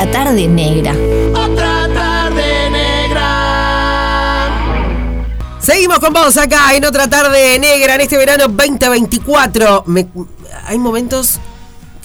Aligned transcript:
Otra 0.00 0.12
tarde 0.12 0.46
negra. 0.46 0.92
Otra 1.34 1.88
tarde 1.92 2.70
negra. 2.70 4.48
Seguimos 5.58 5.98
con 5.98 6.12
vos 6.12 6.36
acá 6.36 6.72
en 6.76 6.84
otra 6.84 7.10
tarde 7.10 7.58
negra 7.58 7.96
en 7.96 8.02
este 8.02 8.16
verano 8.16 8.44
2024. 8.46 9.82
Me- 9.88 10.06
hay 10.66 10.78
momentos 10.78 11.40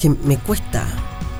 que 0.00 0.10
me 0.10 0.38
cuesta 0.38 0.82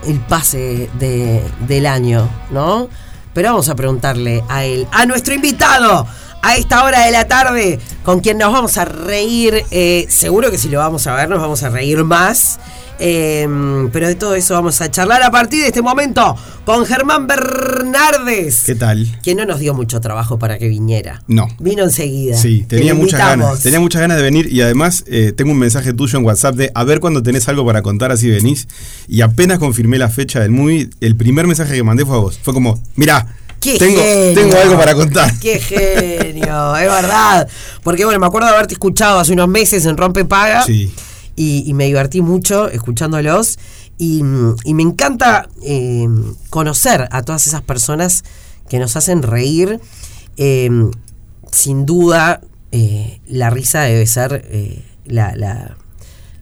el 0.06 0.20
pase 0.20 0.88
de- 0.96 1.42
del 1.66 1.86
año, 1.86 2.28
¿no? 2.50 2.88
Pero 3.32 3.48
vamos 3.50 3.68
a 3.68 3.74
preguntarle 3.74 4.44
a 4.48 4.62
él, 4.64 4.86
a 4.92 5.06
nuestro 5.06 5.34
invitado, 5.34 6.06
a 6.40 6.54
esta 6.56 6.84
hora 6.84 7.00
de 7.06 7.10
la 7.10 7.26
tarde, 7.26 7.80
con 8.04 8.20
quien 8.20 8.38
nos 8.38 8.52
vamos 8.52 8.78
a 8.78 8.84
reír. 8.84 9.64
eh, 9.72 10.06
seguro 10.08 10.52
que 10.52 10.58
si 10.58 10.68
lo 10.68 10.78
vamos 10.78 11.04
a 11.08 11.14
ver, 11.16 11.28
nos 11.28 11.40
vamos 11.40 11.64
a 11.64 11.68
reír 11.70 12.04
más. 12.04 12.60
Eh, 13.06 13.46
pero 13.92 14.08
de 14.08 14.14
todo 14.14 14.34
eso 14.34 14.54
vamos 14.54 14.80
a 14.80 14.90
charlar 14.90 15.22
a 15.22 15.30
partir 15.30 15.60
de 15.60 15.66
este 15.66 15.82
momento 15.82 16.34
con 16.64 16.86
Germán 16.86 17.26
Bernardes. 17.26 18.62
¿Qué 18.64 18.74
tal? 18.74 19.06
Que 19.22 19.34
no 19.34 19.44
nos 19.44 19.60
dio 19.60 19.74
mucho 19.74 20.00
trabajo 20.00 20.38
para 20.38 20.58
que 20.58 20.68
viniera. 20.68 21.22
No. 21.26 21.46
Vino 21.58 21.84
enseguida. 21.84 22.36
Sí, 22.36 22.64
Te 22.66 22.78
tenía 22.78 22.94
muchas 22.94 23.20
invitamos. 23.20 23.46
ganas. 23.46 23.62
Tenía 23.62 23.80
muchas 23.80 24.00
ganas 24.00 24.16
de 24.16 24.22
venir 24.22 24.50
y 24.50 24.62
además 24.62 25.04
eh, 25.06 25.32
tengo 25.36 25.52
un 25.52 25.58
mensaje 25.58 25.92
tuyo 25.92 26.18
en 26.18 26.24
WhatsApp 26.24 26.54
de 26.54 26.72
a 26.74 26.82
ver 26.84 27.00
cuando 27.00 27.22
tenés 27.22 27.46
algo 27.48 27.66
para 27.66 27.82
contar 27.82 28.10
así 28.10 28.30
venís. 28.30 28.68
Y 29.06 29.20
apenas 29.20 29.58
confirmé 29.58 29.98
la 29.98 30.08
fecha 30.08 30.40
del 30.40 30.50
movie, 30.50 30.88
el 31.00 31.14
primer 31.16 31.46
mensaje 31.46 31.74
que 31.74 31.82
mandé 31.82 32.06
fue 32.06 32.16
a 32.16 32.20
vos. 32.20 32.38
Fue 32.42 32.54
como, 32.54 32.80
mirá, 32.96 33.26
¡Qué 33.60 33.78
tengo, 33.78 34.00
genio! 34.00 34.34
tengo 34.34 34.56
algo 34.62 34.76
para 34.78 34.94
contar. 34.94 35.38
¡Qué 35.40 35.58
genio! 35.58 36.76
es 36.76 36.86
verdad. 36.90 37.48
Porque 37.82 38.04
bueno, 38.06 38.18
me 38.20 38.26
acuerdo 38.26 38.48
de 38.48 38.54
haberte 38.54 38.74
escuchado 38.74 39.18
hace 39.18 39.32
unos 39.32 39.48
meses 39.48 39.84
en 39.84 39.96
Rompe 39.98 40.24
Paga. 40.24 40.64
Sí. 40.64 40.90
Y, 41.36 41.72
me 41.74 41.86
divertí 41.86 42.20
mucho 42.22 42.68
escuchándolos. 42.68 43.58
Y, 43.98 44.22
me 44.22 44.82
encanta 44.82 45.48
eh, 45.62 46.06
conocer 46.50 47.08
a 47.10 47.22
todas 47.22 47.46
esas 47.46 47.62
personas 47.62 48.24
que 48.68 48.78
nos 48.78 48.96
hacen 48.96 49.22
reír. 49.22 49.80
Eh, 50.36 50.70
sin 51.50 51.86
duda, 51.86 52.40
eh, 52.72 53.20
la 53.26 53.50
risa 53.50 53.82
debe 53.82 54.06
ser 54.06 54.44
eh, 54.50 54.82
la, 55.04 55.34
la- 55.36 55.76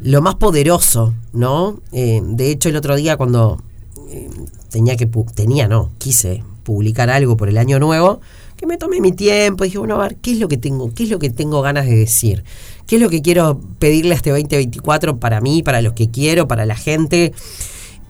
lo 0.01 0.21
más 0.21 0.35
poderoso, 0.37 1.15
¿no? 1.33 1.81
Eh, 1.93 2.21
de 2.25 2.51
hecho, 2.51 2.69
el 2.69 2.77
otro 2.77 2.97
día 2.97 3.17
cuando 3.17 3.63
eh, 4.11 4.29
tenía 4.71 4.97
que, 4.97 5.07
tenía, 5.35 5.69
no, 5.69 5.91
quise 5.99 6.43
publicar 6.65 7.09
algo 7.11 7.37
por 7.37 7.49
el 7.49 7.57
año 7.59 7.79
nuevo, 7.79 8.21
que 8.57 8.67
me 8.67 8.79
tomé 8.79 9.01
mi 9.01 9.13
tiempo, 9.13 9.65
dije, 9.65 9.79
bueno, 9.79 9.97
a 9.97 10.03
ver, 10.09 10.17
¿qué 10.17 10.33
es 10.33 10.39
lo 10.39 10.49
que 10.49 10.57
tengo? 10.57 10.93
¿Qué 10.95 11.05
es 11.05 11.11
lo 11.11 11.19
que 11.19 11.31
tengo 11.31 11.63
ganas 11.63 11.87
de 11.87 11.97
decir? 11.97 12.45
¿Qué 12.87 12.97
es 12.97 13.03
lo 13.03 13.11
que 13.11 13.23
quiero 13.23 13.61
pedirle 13.79 14.13
a 14.13 14.17
este 14.17 14.31
2024 14.31 15.19
para 15.19 15.41
mí, 15.41 15.63
para 15.63 15.83
los 15.83 15.93
que 15.93 16.11
quiero, 16.11 16.49
para 16.49 16.67
la 16.67 16.77
gente? 16.77 17.33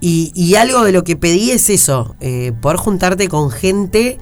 Y, 0.00 0.32
y 0.34 0.56
algo 0.56 0.84
de 0.84 0.92
lo 0.92 1.04
que 1.04 1.16
pedí 1.16 1.52
es 1.52 1.70
eso, 1.70 2.16
eh, 2.20 2.52
poder 2.60 2.76
juntarte 2.76 3.28
con 3.28 3.50
gente 3.50 4.18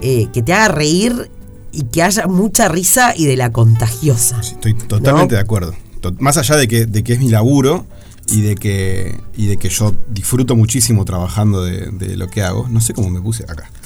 eh, 0.00 0.28
que 0.32 0.42
te 0.42 0.52
haga 0.52 0.68
reír 0.68 1.30
y 1.72 1.82
que 1.84 2.02
haya 2.02 2.26
mucha 2.26 2.68
risa 2.68 3.12
y 3.16 3.26
de 3.26 3.36
la 3.36 3.50
contagiosa. 3.50 4.40
Estoy 4.40 4.74
totalmente 4.74 5.34
¿No? 5.34 5.38
de 5.38 5.40
acuerdo. 5.40 5.74
Más 6.20 6.36
allá 6.36 6.56
de 6.56 6.68
que, 6.68 6.86
de 6.86 7.02
que 7.02 7.14
es 7.14 7.18
mi 7.18 7.28
laburo 7.28 7.86
y 8.28 8.42
de 8.42 8.54
que, 8.54 9.18
y 9.36 9.46
de 9.46 9.56
que 9.56 9.68
yo 9.68 9.94
disfruto 10.08 10.54
muchísimo 10.54 11.04
trabajando 11.04 11.64
de, 11.64 11.90
de 11.90 12.16
lo 12.16 12.28
que 12.28 12.42
hago, 12.42 12.68
no 12.68 12.80
sé 12.80 12.94
cómo 12.94 13.10
me 13.10 13.20
puse 13.20 13.44
acá. 13.44 13.70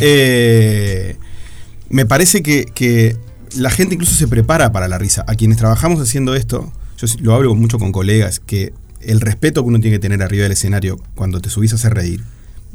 Eh, 0.00 1.16
me 1.88 2.06
parece 2.06 2.42
que, 2.42 2.64
que 2.64 3.16
la 3.56 3.70
gente 3.70 3.94
incluso 3.94 4.14
se 4.14 4.28
prepara 4.28 4.72
para 4.72 4.88
la 4.88 4.98
risa. 4.98 5.24
A 5.26 5.34
quienes 5.34 5.58
trabajamos 5.58 6.00
haciendo 6.00 6.34
esto, 6.34 6.72
yo 6.98 7.06
lo 7.20 7.34
hablo 7.34 7.54
mucho 7.54 7.78
con 7.78 7.92
colegas, 7.92 8.40
que 8.40 8.72
el 9.00 9.20
respeto 9.20 9.62
que 9.62 9.68
uno 9.68 9.80
tiene 9.80 9.96
que 9.96 10.00
tener 10.00 10.22
arriba 10.22 10.44
del 10.44 10.52
escenario 10.52 10.98
cuando 11.14 11.40
te 11.40 11.50
subís 11.50 11.72
a 11.72 11.76
hacer 11.76 11.94
reír, 11.94 12.22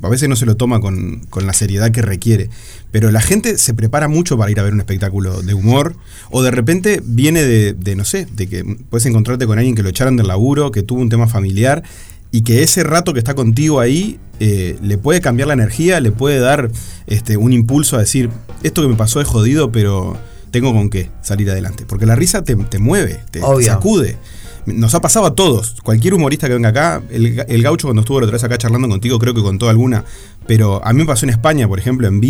a 0.01 0.09
veces 0.09 0.29
no 0.29 0.35
se 0.35 0.45
lo 0.45 0.55
toma 0.55 0.79
con, 0.79 1.25
con 1.29 1.47
la 1.47 1.53
seriedad 1.53 1.91
que 1.91 2.01
requiere, 2.01 2.49
pero 2.91 3.11
la 3.11 3.21
gente 3.21 3.57
se 3.57 3.73
prepara 3.73 4.07
mucho 4.07 4.37
para 4.37 4.51
ir 4.51 4.59
a 4.59 4.63
ver 4.63 4.73
un 4.73 4.79
espectáculo 4.79 5.41
de 5.41 5.53
humor, 5.53 5.95
o 6.29 6.43
de 6.43 6.51
repente 6.51 7.01
viene 7.03 7.43
de, 7.43 7.73
de, 7.73 7.95
no 7.95 8.05
sé, 8.05 8.27
de 8.31 8.47
que 8.47 8.63
puedes 8.89 9.05
encontrarte 9.05 9.47
con 9.47 9.57
alguien 9.57 9.75
que 9.75 9.83
lo 9.83 9.89
echaron 9.89 10.15
del 10.17 10.27
laburo, 10.27 10.71
que 10.71 10.83
tuvo 10.83 11.01
un 11.01 11.09
tema 11.09 11.27
familiar, 11.27 11.83
y 12.31 12.41
que 12.41 12.61
ese 12.61 12.83
rato 12.83 13.13
que 13.13 13.19
está 13.19 13.33
contigo 13.35 13.79
ahí 13.79 14.19
eh, 14.39 14.77
le 14.81 14.97
puede 14.97 15.21
cambiar 15.21 15.47
la 15.47 15.53
energía, 15.53 15.99
le 15.99 16.11
puede 16.11 16.39
dar 16.39 16.69
este, 17.07 17.37
un 17.37 17.53
impulso 17.53 17.95
a 17.95 17.99
decir, 17.99 18.29
esto 18.63 18.81
que 18.81 18.87
me 18.87 18.95
pasó 18.95 19.21
es 19.21 19.27
jodido, 19.27 19.71
pero 19.71 20.17
tengo 20.51 20.73
con 20.73 20.89
qué 20.89 21.09
salir 21.21 21.49
adelante. 21.49 21.85
Porque 21.87 22.05
la 22.05 22.15
risa 22.15 22.43
te, 22.43 22.55
te 22.55 22.79
mueve, 22.79 23.21
te 23.31 23.41
Obvio. 23.41 23.65
sacude. 23.67 24.17
Nos 24.65 24.93
ha 24.95 25.01
pasado 25.01 25.25
a 25.25 25.33
todos. 25.35 25.75
Cualquier 25.81 26.13
humorista 26.13 26.47
que 26.47 26.53
venga 26.53 26.69
acá, 26.69 27.01
el, 27.09 27.43
el 27.47 27.63
gaucho 27.63 27.87
cuando 27.87 28.01
estuvo 28.01 28.19
la 28.19 28.25
otra 28.25 28.35
vez 28.35 28.43
acá 28.43 28.57
charlando 28.57 28.89
contigo, 28.89 29.17
creo 29.17 29.33
que 29.33 29.41
contó 29.41 29.69
alguna. 29.69 30.03
Pero 30.45 30.85
a 30.85 30.91
mí 30.91 30.99
me 30.99 31.05
pasó 31.05 31.25
en 31.25 31.29
España, 31.29 31.67
por 31.67 31.79
ejemplo, 31.79 32.07
en 32.07 32.21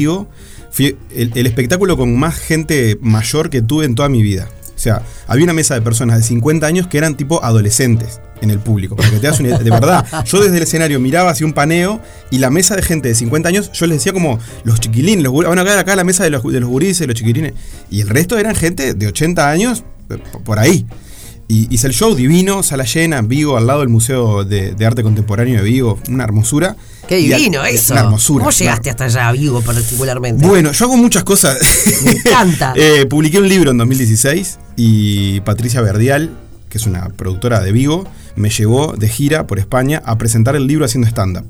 fui 0.71 0.97
el, 1.15 1.31
el 1.33 1.47
espectáculo 1.47 1.97
con 1.97 2.15
más 2.17 2.35
gente 2.35 2.97
mayor 3.01 3.49
que 3.49 3.61
tuve 3.61 3.85
en 3.85 3.95
toda 3.95 4.09
mi 4.09 4.21
vida. 4.21 4.49
O 4.75 4.79
sea, 4.79 5.01
había 5.27 5.45
una 5.45 5.53
mesa 5.53 5.73
de 5.73 5.81
personas 5.81 6.17
de 6.17 6.23
50 6.23 6.67
años 6.67 6.87
que 6.87 6.99
eran 6.99 7.17
tipo 7.17 7.43
adolescentes 7.43 8.19
en 8.41 8.51
el 8.51 8.59
público. 8.59 8.95
Para 8.95 9.09
que 9.09 9.17
te 9.17 9.27
das 9.27 9.39
una 9.39 9.49
idea. 9.49 9.59
De 9.59 9.69
verdad, 9.69 10.05
yo 10.25 10.41
desde 10.41 10.57
el 10.57 10.63
escenario 10.63 10.99
miraba 10.99 11.31
hacia 11.31 11.45
un 11.45 11.53
paneo 11.53 12.01
y 12.31 12.39
la 12.39 12.49
mesa 12.49 12.75
de 12.75 12.81
gente 12.81 13.09
de 13.09 13.15
50 13.15 13.49
años, 13.49 13.71
yo 13.73 13.87
les 13.87 13.97
decía 13.97 14.13
como 14.13 14.39
los 14.63 14.79
chiquilines, 14.79 15.23
los, 15.23 15.33
van 15.33 15.59
a 15.59 15.63
quedar 15.63 15.79
acá 15.79 15.95
la 15.95 16.03
mesa 16.03 16.23
de 16.23 16.29
los, 16.29 16.43
de 16.43 16.59
los 16.59 16.69
gurises, 16.69 17.07
los 17.07 17.15
chiquilines. 17.15 17.53
Y 17.89 18.01
el 18.01 18.09
resto 18.09 18.37
eran 18.37 18.55
gente 18.55 18.93
de 18.93 19.07
80 19.07 19.49
años, 19.49 19.83
eh, 20.09 20.17
por 20.43 20.59
ahí. 20.59 20.85
Y 21.49 21.73
hice 21.73 21.87
el 21.87 21.93
show 21.93 22.13
divino, 22.13 22.61
sala 22.61 22.83
llena, 22.83 23.19
en 23.19 23.29
Vigo, 23.29 23.55
al 23.55 23.67
lado 23.67 23.79
del 23.79 23.87
Museo 23.87 24.43
de, 24.43 24.73
de 24.73 24.85
Arte 24.85 25.01
Contemporáneo 25.01 25.55
de 25.55 25.63
Vigo, 25.63 25.97
una 26.09 26.25
hermosura. 26.25 26.75
¡Qué 27.07 27.15
divino 27.15 27.63
eso! 27.63 27.93
Una 27.93 28.01
hermosura. 28.01 28.43
¿Cómo 28.43 28.51
llegaste 28.51 28.89
hasta 28.89 29.05
allá, 29.05 29.31
Vigo, 29.31 29.61
particularmente? 29.61 30.45
Bueno, 30.45 30.73
yo 30.73 30.85
hago 30.85 30.97
muchas 30.97 31.23
cosas. 31.23 31.57
Me 32.03 32.11
encanta. 32.11 32.73
Eh, 32.75 33.05
publiqué 33.05 33.39
un 33.39 33.47
libro 33.47 33.71
en 33.71 33.77
2016 33.77 34.59
y 34.75 35.39
Patricia 35.41 35.81
Verdial, 35.81 36.37
que 36.69 36.77
es 36.77 36.85
una 36.85 37.07
productora 37.09 37.61
de 37.61 37.71
Vigo, 37.71 38.05
me 38.37 38.49
llevó 38.49 38.95
de 38.95 39.09
gira 39.09 39.47
por 39.47 39.59
España 39.59 40.01
a 40.05 40.17
presentar 40.17 40.55
el 40.55 40.67
libro 40.67 40.85
haciendo 40.85 41.07
stand-up. 41.07 41.45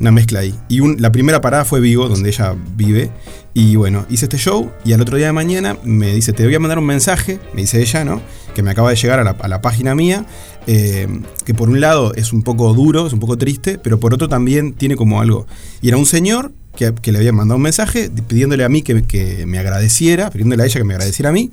Una 0.00 0.10
mezcla 0.10 0.40
ahí. 0.40 0.54
Y 0.68 0.80
la 0.98 1.12
primera 1.12 1.40
parada 1.40 1.64
fue 1.64 1.80
Vigo, 1.80 2.08
donde 2.08 2.30
ella 2.30 2.56
vive. 2.76 3.10
Y 3.52 3.76
bueno, 3.76 4.06
hice 4.10 4.24
este 4.24 4.38
show 4.38 4.72
y 4.84 4.92
al 4.92 5.00
otro 5.00 5.16
día 5.16 5.26
de 5.26 5.32
mañana 5.32 5.76
me 5.84 6.12
dice, 6.12 6.32
te 6.32 6.44
voy 6.44 6.54
a 6.54 6.58
mandar 6.58 6.80
un 6.80 6.86
mensaje, 6.86 7.38
me 7.54 7.60
dice 7.60 7.80
ella, 7.80 8.04
¿no? 8.04 8.20
Que 8.54 8.64
me 8.64 8.72
acaba 8.72 8.90
de 8.90 8.96
llegar 8.96 9.20
a 9.20 9.48
la, 9.48 9.62
página 9.62 9.94
mía, 9.94 10.26
eh, 10.66 11.06
que 11.44 11.54
por 11.54 11.68
un 11.68 11.80
lado 11.80 12.12
es 12.14 12.32
un 12.32 12.42
poco 12.42 12.74
duro, 12.74 13.06
es 13.06 13.12
un 13.12 13.20
poco 13.20 13.38
triste, 13.38 13.78
pero 13.78 14.00
por 14.00 14.12
otro 14.12 14.28
también 14.28 14.72
tiene 14.72 14.96
como 14.96 15.20
algo. 15.20 15.46
Y 15.80 15.88
era 15.88 15.96
un 15.96 16.06
señor 16.06 16.52
que, 16.74 16.92
que 17.00 17.12
le 17.12 17.18
había 17.18 17.32
mandado 17.32 17.56
un 17.56 17.62
mensaje 17.62 18.10
pidiéndole 18.26 18.64
a 18.64 18.68
mí 18.68 18.82
que, 18.82 19.04
que 19.04 19.46
me 19.46 19.60
agradeciera, 19.60 20.30
pidiéndole 20.30 20.64
a 20.64 20.66
ella 20.66 20.80
que 20.80 20.84
me 20.84 20.94
agradeciera 20.94 21.30
a 21.30 21.32
mí, 21.32 21.52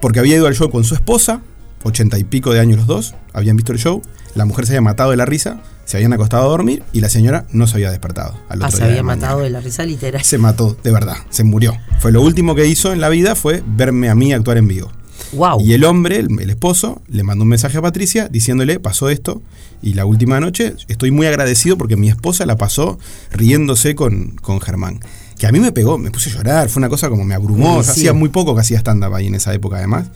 porque 0.00 0.20
había 0.20 0.36
ido 0.36 0.46
al 0.46 0.54
show 0.54 0.70
con 0.70 0.84
su 0.84 0.94
esposa, 0.94 1.42
ochenta 1.86 2.18
y 2.18 2.24
pico 2.24 2.52
de 2.52 2.60
años 2.60 2.78
los 2.78 2.86
dos, 2.86 3.14
habían 3.32 3.56
visto 3.56 3.72
el 3.72 3.78
show, 3.78 4.02
la 4.34 4.44
mujer 4.44 4.66
se 4.66 4.72
había 4.72 4.82
matado 4.82 5.10
de 5.10 5.16
la 5.16 5.24
risa, 5.24 5.60
se 5.84 5.96
habían 5.96 6.12
acostado 6.12 6.44
a 6.44 6.48
dormir 6.48 6.82
y 6.92 7.00
la 7.00 7.08
señora 7.08 7.46
no 7.52 7.66
se 7.66 7.74
había 7.76 7.90
despertado. 7.90 8.34
al 8.48 8.62
Ah, 8.62 8.70
se 8.70 8.82
había 8.82 8.96
de 8.96 9.02
matado 9.02 9.40
de 9.40 9.50
la 9.50 9.60
risa 9.60 9.84
literal. 9.84 10.22
Se 10.24 10.36
mató, 10.38 10.76
de 10.82 10.90
verdad, 10.92 11.16
se 11.30 11.44
murió. 11.44 11.74
Fue 12.00 12.12
lo 12.12 12.20
último 12.22 12.54
que 12.54 12.66
hizo 12.66 12.92
en 12.92 13.00
la 13.00 13.08
vida 13.08 13.34
fue 13.34 13.62
verme 13.66 14.08
a 14.10 14.14
mí 14.14 14.32
actuar 14.32 14.58
en 14.58 14.68
vivo. 14.68 14.90
¡Wow! 15.32 15.60
Y 15.60 15.72
el 15.72 15.84
hombre, 15.84 16.18
el, 16.18 16.28
el 16.40 16.50
esposo, 16.50 17.02
le 17.08 17.22
mandó 17.22 17.42
un 17.44 17.48
mensaje 17.48 17.78
a 17.78 17.82
Patricia 17.82 18.28
diciéndole, 18.28 18.78
pasó 18.80 19.08
esto, 19.08 19.42
y 19.82 19.94
la 19.94 20.04
última 20.04 20.38
noche 20.40 20.74
estoy 20.88 21.10
muy 21.10 21.26
agradecido 21.26 21.76
porque 21.78 21.96
mi 21.96 22.08
esposa 22.08 22.46
la 22.46 22.56
pasó 22.56 22.98
riéndose 23.32 23.94
con, 23.94 24.36
con 24.42 24.60
Germán. 24.60 25.00
Que 25.38 25.46
a 25.46 25.52
mí 25.52 25.60
me 25.60 25.70
pegó, 25.72 25.98
me 25.98 26.10
puse 26.10 26.30
a 26.30 26.34
llorar, 26.34 26.68
fue 26.68 26.80
una 26.80 26.88
cosa 26.88 27.08
como 27.10 27.24
me 27.24 27.34
abrumó, 27.34 27.72
Sí, 27.72 27.76
yo 27.76 27.82
sí. 27.84 27.90
hacía 28.00 28.12
muy 28.12 28.28
poco 28.30 28.54
que 28.54 28.60
hacía 28.62 28.78
stand-up 28.78 29.14
ahí 29.14 29.26
en 29.26 29.34
esa 29.34 29.52
época 29.52 29.76
además. 29.76 30.06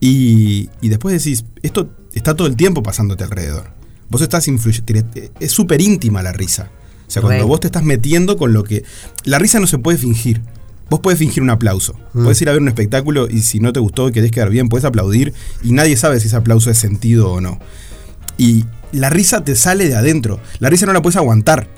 Y, 0.00 0.68
y 0.80 0.88
después 0.88 1.22
decís, 1.22 1.44
esto 1.62 1.90
está 2.14 2.34
todo 2.34 2.46
el 2.48 2.56
tiempo 2.56 2.82
pasándote 2.82 3.24
alrededor. 3.24 3.70
Vos 4.08 4.20
estás 4.20 4.46
influyendo, 4.48 4.92
es 5.40 5.50
súper 5.52 5.80
íntima 5.80 6.22
la 6.22 6.32
risa. 6.32 6.70
O 7.06 7.10
sea, 7.10 7.22
cuando 7.22 7.46
vos 7.46 7.60
te 7.60 7.68
estás 7.68 7.82
metiendo 7.84 8.36
con 8.36 8.52
lo 8.52 8.62
que... 8.64 8.84
La 9.24 9.38
risa 9.38 9.58
no 9.60 9.66
se 9.66 9.78
puede 9.78 9.96
fingir. 9.98 10.42
Vos 10.90 11.00
podés 11.00 11.18
fingir 11.18 11.42
un 11.42 11.50
aplauso. 11.50 11.94
Mm. 12.14 12.24
Podés 12.24 12.40
ir 12.42 12.48
a 12.48 12.52
ver 12.52 12.60
un 12.62 12.68
espectáculo 12.68 13.28
y 13.30 13.40
si 13.42 13.58
no 13.60 13.72
te 13.72 13.80
gustó 13.80 14.08
y 14.08 14.12
querés 14.12 14.30
quedar 14.30 14.50
bien, 14.50 14.68
podés 14.68 14.84
aplaudir 14.84 15.32
y 15.62 15.72
nadie 15.72 15.96
sabe 15.96 16.20
si 16.20 16.26
ese 16.28 16.36
aplauso 16.36 16.70
es 16.70 16.78
sentido 16.78 17.30
o 17.32 17.40
no. 17.40 17.58
Y 18.38 18.64
la 18.92 19.10
risa 19.10 19.42
te 19.42 19.56
sale 19.56 19.88
de 19.88 19.96
adentro. 19.96 20.40
La 20.60 20.68
risa 20.70 20.86
no 20.86 20.92
la 20.92 21.02
puedes 21.02 21.16
aguantar. 21.16 21.68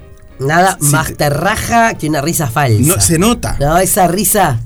Nada 0.40 0.76
más 0.80 1.08
te- 1.08 1.14
te 1.14 1.30
raja 1.30 1.94
que 1.94 2.08
una 2.08 2.20
risa 2.20 2.48
falsa. 2.48 2.80
No, 2.80 3.00
se 3.00 3.18
nota. 3.18 3.56
No, 3.60 3.78
esa 3.78 4.06
risa. 4.08 4.60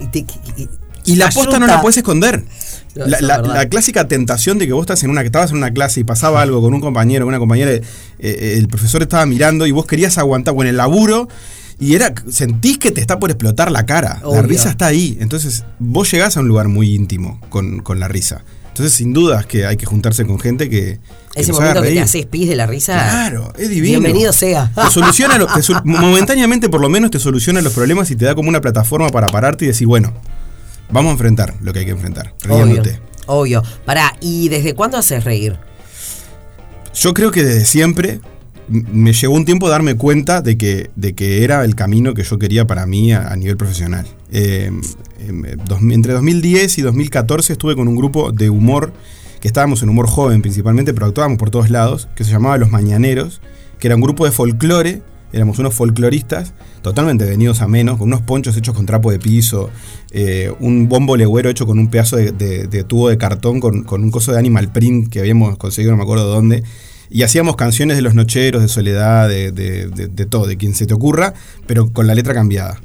Y, 0.00 0.06
te- 0.08 0.26
y- 0.56 0.68
Y 1.06 1.16
la 1.16 1.28
posta 1.30 1.58
no 1.58 1.66
la 1.66 1.80
puedes 1.82 1.96
esconder. 1.98 2.44
La, 2.94 3.62
es 3.62 3.68
clásica 3.68 4.06
tentación 4.06 4.58
de 4.58 4.66
que 4.66 4.72
vos 4.72 4.82
estás 4.82 5.02
en 5.02 5.10
una, 5.10 5.22
que 5.22 5.26
estabas 5.26 5.50
en 5.50 5.56
una 5.56 5.72
clase 5.72 6.00
y 6.00 6.04
pasaba 6.04 6.42
algo 6.42 6.60
con 6.60 6.74
un 6.74 6.80
compañero, 6.80 7.26
una 7.26 7.38
compañera, 7.38 7.72
eh, 7.72 7.82
eh, 8.18 8.54
el 8.58 8.68
profesor 8.68 9.02
estaba 9.02 9.26
mirando 9.26 9.66
y 9.66 9.72
vos 9.72 9.86
querías 9.86 10.16
aguantar, 10.18 10.54
o 10.56 10.62
en 10.62 10.68
el 10.68 10.76
laburo, 10.76 11.28
y 11.80 11.94
era, 11.94 12.14
sentís 12.30 12.78
que 12.78 12.92
te 12.92 13.00
está 13.00 13.18
por 13.18 13.30
explotar 13.30 13.70
la 13.70 13.84
cara. 13.84 14.20
Obvio. 14.22 14.42
La 14.42 14.48
risa 14.48 14.70
está 14.70 14.86
ahí. 14.86 15.18
Entonces, 15.20 15.64
vos 15.78 16.10
llegás 16.10 16.36
a 16.36 16.40
un 16.40 16.48
lugar 16.48 16.68
muy 16.68 16.94
íntimo 16.94 17.40
con, 17.48 17.80
con 17.80 17.98
la 17.98 18.06
risa. 18.08 18.44
Entonces, 18.68 18.94
sin 18.94 19.12
dudas 19.12 19.46
que 19.46 19.66
hay 19.66 19.76
que 19.76 19.86
juntarse 19.86 20.26
con 20.26 20.40
gente 20.40 20.68
que, 20.68 20.98
Ese 21.36 21.52
momento 21.52 21.80
que 21.80 21.92
te 21.92 22.00
haces 22.00 22.26
pis 22.26 22.48
de 22.48 22.56
la 22.56 22.66
risa. 22.66 22.94
Claro, 22.94 23.52
es 23.56 23.68
divino. 23.68 24.00
Bienvenido 24.00 24.32
sea. 24.32 24.72
Te 24.74 24.90
soluciona, 24.90 25.38
lo- 25.38 25.46
te 25.46 25.60
momentáneamente 25.84 26.68
por 26.68 26.80
lo 26.80 26.88
menos 26.88 27.12
te 27.12 27.20
soluciona 27.20 27.60
los 27.60 27.72
problemas 27.72 28.10
y 28.10 28.16
te 28.16 28.24
da 28.24 28.34
como 28.34 28.48
una 28.48 28.60
plataforma 28.60 29.10
para 29.10 29.28
pararte 29.28 29.64
y 29.64 29.68
decir, 29.68 29.86
bueno, 29.86 30.12
vamos 30.90 31.10
a 31.10 31.12
enfrentar 31.12 31.54
lo 31.60 31.72
que 31.72 31.80
hay 31.80 31.84
que 31.84 31.90
enfrentar, 31.92 32.34
Obvio. 32.48 32.64
riéndote. 32.64 33.00
Obvio. 33.26 33.62
Pará, 33.84 34.16
¿y 34.20 34.48
desde 34.48 34.74
cuándo 34.74 34.98
haces 34.98 35.24
reír? 35.24 35.56
Yo 36.94 37.14
creo 37.14 37.30
que 37.30 37.42
desde 37.42 37.64
siempre 37.64 38.20
me 38.68 39.12
llegó 39.12 39.34
un 39.34 39.44
tiempo 39.44 39.68
darme 39.68 39.94
cuenta 39.96 40.40
de 40.40 40.56
que, 40.56 40.90
de 40.96 41.14
que 41.14 41.44
era 41.44 41.64
el 41.64 41.74
camino 41.74 42.14
que 42.14 42.22
yo 42.22 42.38
quería 42.38 42.66
para 42.66 42.86
mí 42.86 43.12
a, 43.12 43.28
a 43.28 43.36
nivel 43.36 43.56
profesional. 43.56 44.06
Eh, 44.32 44.70
em, 45.20 45.42
dos- 45.66 45.80
entre 45.82 46.12
2010 46.12 46.78
y 46.78 46.82
2014 46.82 47.52
estuve 47.52 47.74
con 47.76 47.88
un 47.88 47.96
grupo 47.96 48.32
de 48.32 48.48
humor, 48.50 48.92
que 49.40 49.48
estábamos 49.48 49.82
en 49.82 49.88
humor 49.90 50.06
joven 50.08 50.40
principalmente, 50.40 50.94
pero 50.94 51.06
actuábamos 51.06 51.38
por 51.38 51.50
todos 51.50 51.68
lados, 51.68 52.08
que 52.14 52.24
se 52.24 52.30
llamaba 52.30 52.56
Los 52.56 52.70
Mañaneros, 52.70 53.40
que 53.78 53.88
era 53.88 53.96
un 53.96 54.02
grupo 54.02 54.24
de 54.24 54.32
folclore, 54.32 55.02
éramos 55.34 55.58
unos 55.58 55.74
folcloristas, 55.74 56.54
totalmente 56.80 57.24
venidos 57.24 57.60
a 57.60 57.68
menos, 57.68 57.98
con 57.98 58.08
unos 58.08 58.22
ponchos 58.22 58.56
hechos 58.56 58.74
con 58.74 58.86
trapo 58.86 59.10
de 59.10 59.18
piso, 59.18 59.68
eh, 60.12 60.52
un 60.60 60.88
bombo 60.88 61.16
legüero 61.16 61.50
hecho 61.50 61.66
con 61.66 61.78
un 61.78 61.88
pedazo 61.88 62.16
de, 62.16 62.84
tubo 62.86 63.08
de 63.08 63.18
cartón 63.18 63.60
con, 63.60 63.82
con 63.82 64.02
un 64.04 64.10
coso 64.10 64.32
de 64.32 64.38
animal 64.38 64.70
print 64.72 65.08
que 65.10 65.20
habíamos 65.20 65.56
conseguido, 65.58 65.90
no 65.92 65.96
me 65.98 66.04
acuerdo 66.04 66.26
dónde. 66.26 66.62
Y 67.10 67.22
hacíamos 67.22 67.56
canciones 67.56 67.96
de 67.96 68.02
los 68.02 68.14
nocheros, 68.14 68.62
de 68.62 68.68
soledad, 68.68 69.28
de- 69.28 69.52
de 69.52 70.26
todo, 70.26 70.46
de 70.46 70.56
quien 70.56 70.74
se 70.74 70.86
te 70.86 70.94
ocurra, 70.94 71.34
pero 71.66 71.92
con 71.92 72.06
la 72.06 72.14
letra 72.14 72.32
cambiada. 72.34 72.80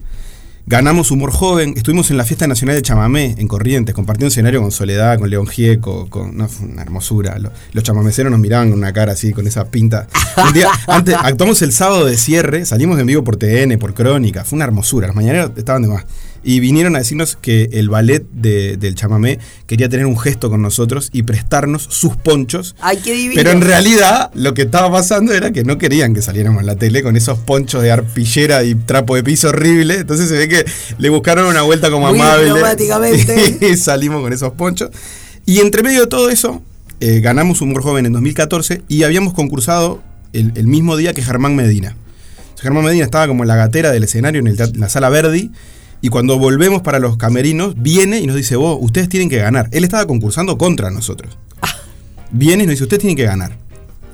Ganamos 0.73 1.09
Humor 1.09 1.31
Joven, 1.31 1.73
estuvimos 1.75 2.11
en 2.11 2.17
la 2.17 2.25
Fiesta 2.25 2.45
Nacional 2.45 2.75
de 2.75 2.83
Chamamé, 2.83 3.33
en 3.39 3.47
Corrientes, 3.47 3.95
compartiendo 3.95 4.27
escenario 4.27 4.61
con 4.61 4.69
Soledad, 4.69 5.17
con 5.17 5.27
León 5.27 5.47
Gieco, 5.47 6.07
con, 6.11 6.37
no, 6.37 6.47
fue 6.47 6.67
una 6.67 6.83
hermosura. 6.83 7.39
Lo- 7.39 7.51
Los, 7.73 7.83
chamameceros 7.83 8.29
nos 8.29 8.39
miraban 8.39 8.69
con 8.69 8.77
una 8.77 8.93
cara 8.93 9.13
así, 9.13 9.33
con 9.33 9.47
esa 9.47 9.65
pinta. 9.71 10.07
Un 10.45 10.53
día, 10.53 10.67
antes, 10.87 11.15
actuamos 11.19 11.63
el 11.63 11.71
sábado 11.71 12.05
de 12.05 12.15
cierre, 12.17 12.65
salimos 12.67 12.99
en 12.99 13.07
vivo 13.07 13.23
por 13.23 13.37
TN, 13.37 13.79
por 13.79 13.95
Crónica, 13.95 14.45
fue 14.45 14.57
una 14.57 14.65
hermosura, 14.65 15.07
los 15.07 15.15
mañaneros 15.15 15.53
estaban 15.57 15.81
de 15.81 15.87
más. 15.87 16.05
Y 16.43 16.59
vinieron 16.61 16.95
a 16.95 16.99
decirnos 16.99 17.37
que 17.41 17.69
el 17.73 17.89
ballet 17.89 18.23
de- 18.31 18.77
del 18.77 18.95
chamamé 18.95 19.39
quería 19.67 19.89
tener 19.89 20.05
un 20.05 20.17
gesto 20.17 20.49
con 20.49 20.61
nosotros 20.61 21.09
y 21.11 21.23
prestarnos 21.23 21.83
sus 21.89 22.15
ponchos 22.15 22.75
Ay, 22.79 22.97
qué 23.03 23.11
divino. 23.13 23.33
pero 23.35 23.51
en 23.51 23.61
realidad 23.61 24.31
lo 24.33 24.53
que 24.53 24.61
estaba 24.61 24.89
pasando 24.91 25.33
era 25.33 25.51
que 25.51 25.63
no 25.65 25.77
querían 25.77 26.13
que 26.13 26.21
saliéramos 26.21 26.61
en 26.61 26.67
la 26.67 26.75
tele 26.77 27.03
con 27.03 27.17
esos 27.17 27.37
ponchos 27.39 27.83
de 27.83 27.91
arpillera 27.91 28.63
y 28.63 28.75
trapo 28.75 29.15
de 29.15 29.23
piso 29.23 29.49
horrible. 29.49 29.95
Entonces 29.95 30.29
se 30.29 30.35
ve 30.37 30.47
que 30.47 30.65
le 30.97 31.09
buscaron 31.09 31.45
una 31.45 31.61
vuelta 31.63 31.91
como 31.91 32.07
Muy 32.09 32.19
amable. 32.21 32.49
Y 33.71 33.75
salimos 33.77 34.21
con 34.21 34.31
esos 34.31 34.53
ponchos. 34.53 34.89
Y 35.45 35.59
entre 35.59 35.83
medio 35.83 36.01
de 36.01 36.07
todo 36.07 36.29
eso, 36.29 36.61
eh, 37.01 37.19
ganamos 37.21 37.61
Humor 37.61 37.81
Joven 37.83 38.05
en 38.05 38.13
2014 38.13 38.83
y 38.87 39.03
habíamos 39.03 39.33
concursado 39.33 40.01
el, 40.31 40.53
el 40.55 40.67
mismo 40.67 40.95
día 40.95 41.13
que 41.13 41.21
Germán 41.21 41.55
Medina. 41.55 41.95
Germán 42.61 42.83
Medina 42.85 43.03
estaba 43.05 43.27
como 43.27 43.43
en 43.43 43.47
la 43.47 43.55
gatera 43.55 43.91
del 43.91 44.03
escenario 44.03 44.39
en, 44.41 44.47
el 44.47 44.57
teat- 44.57 44.73
en 44.75 44.81
la 44.81 44.89
sala 44.89 45.09
Verdi. 45.09 45.51
Y 46.01 46.09
cuando 46.09 46.37
volvemos 46.37 46.81
para 46.81 46.99
los 46.99 47.17
camerinos, 47.17 47.73
viene 47.77 48.19
y 48.19 48.27
nos 48.27 48.35
dice, 48.35 48.55
vos, 48.55 48.77
ustedes 48.79 49.09
tienen 49.09 49.29
que 49.29 49.37
ganar. 49.37 49.67
Él 49.71 49.83
estaba 49.83 50.05
concursando 50.07 50.57
contra 50.57 50.89
nosotros 50.91 51.37
viene 52.31 52.63
y 52.63 52.65
nos 52.65 52.73
dice, 52.73 52.83
ustedes 52.83 53.01
tienen 53.01 53.17
que 53.17 53.23
ganar. 53.23 53.57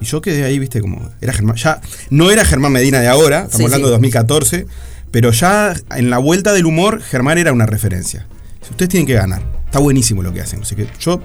Y 0.01 0.05
yo 0.05 0.21
quedé 0.21 0.43
ahí, 0.43 0.59
viste, 0.59 0.81
como, 0.81 1.09
era 1.21 1.33
Germán, 1.33 1.55
ya, 1.55 1.81
no 2.09 2.31
era 2.31 2.43
Germán 2.45 2.71
Medina 2.71 2.99
de 2.99 3.07
ahora, 3.07 3.39
estamos 3.45 3.57
Sí, 3.57 3.63
hablando 3.65 3.87
sí. 3.87 3.89
de 3.89 3.91
2014, 3.91 4.67
pero 5.11 5.31
ya 5.31 5.73
en 5.95 6.09
la 6.09 6.17
vuelta 6.17 6.53
del 6.53 6.65
humor, 6.65 7.01
Germán 7.01 7.37
era 7.37 7.53
una 7.53 7.65
referencia. 7.65 8.27
Ustedes 8.69 8.89
tienen 8.89 9.07
que 9.07 9.13
ganar, 9.13 9.41
está 9.65 9.79
buenísimo 9.79 10.23
lo 10.23 10.33
que 10.33 10.41
hacen. 10.41 10.61
Así 10.63 10.75
que 10.75 10.87
yo, 10.99 11.21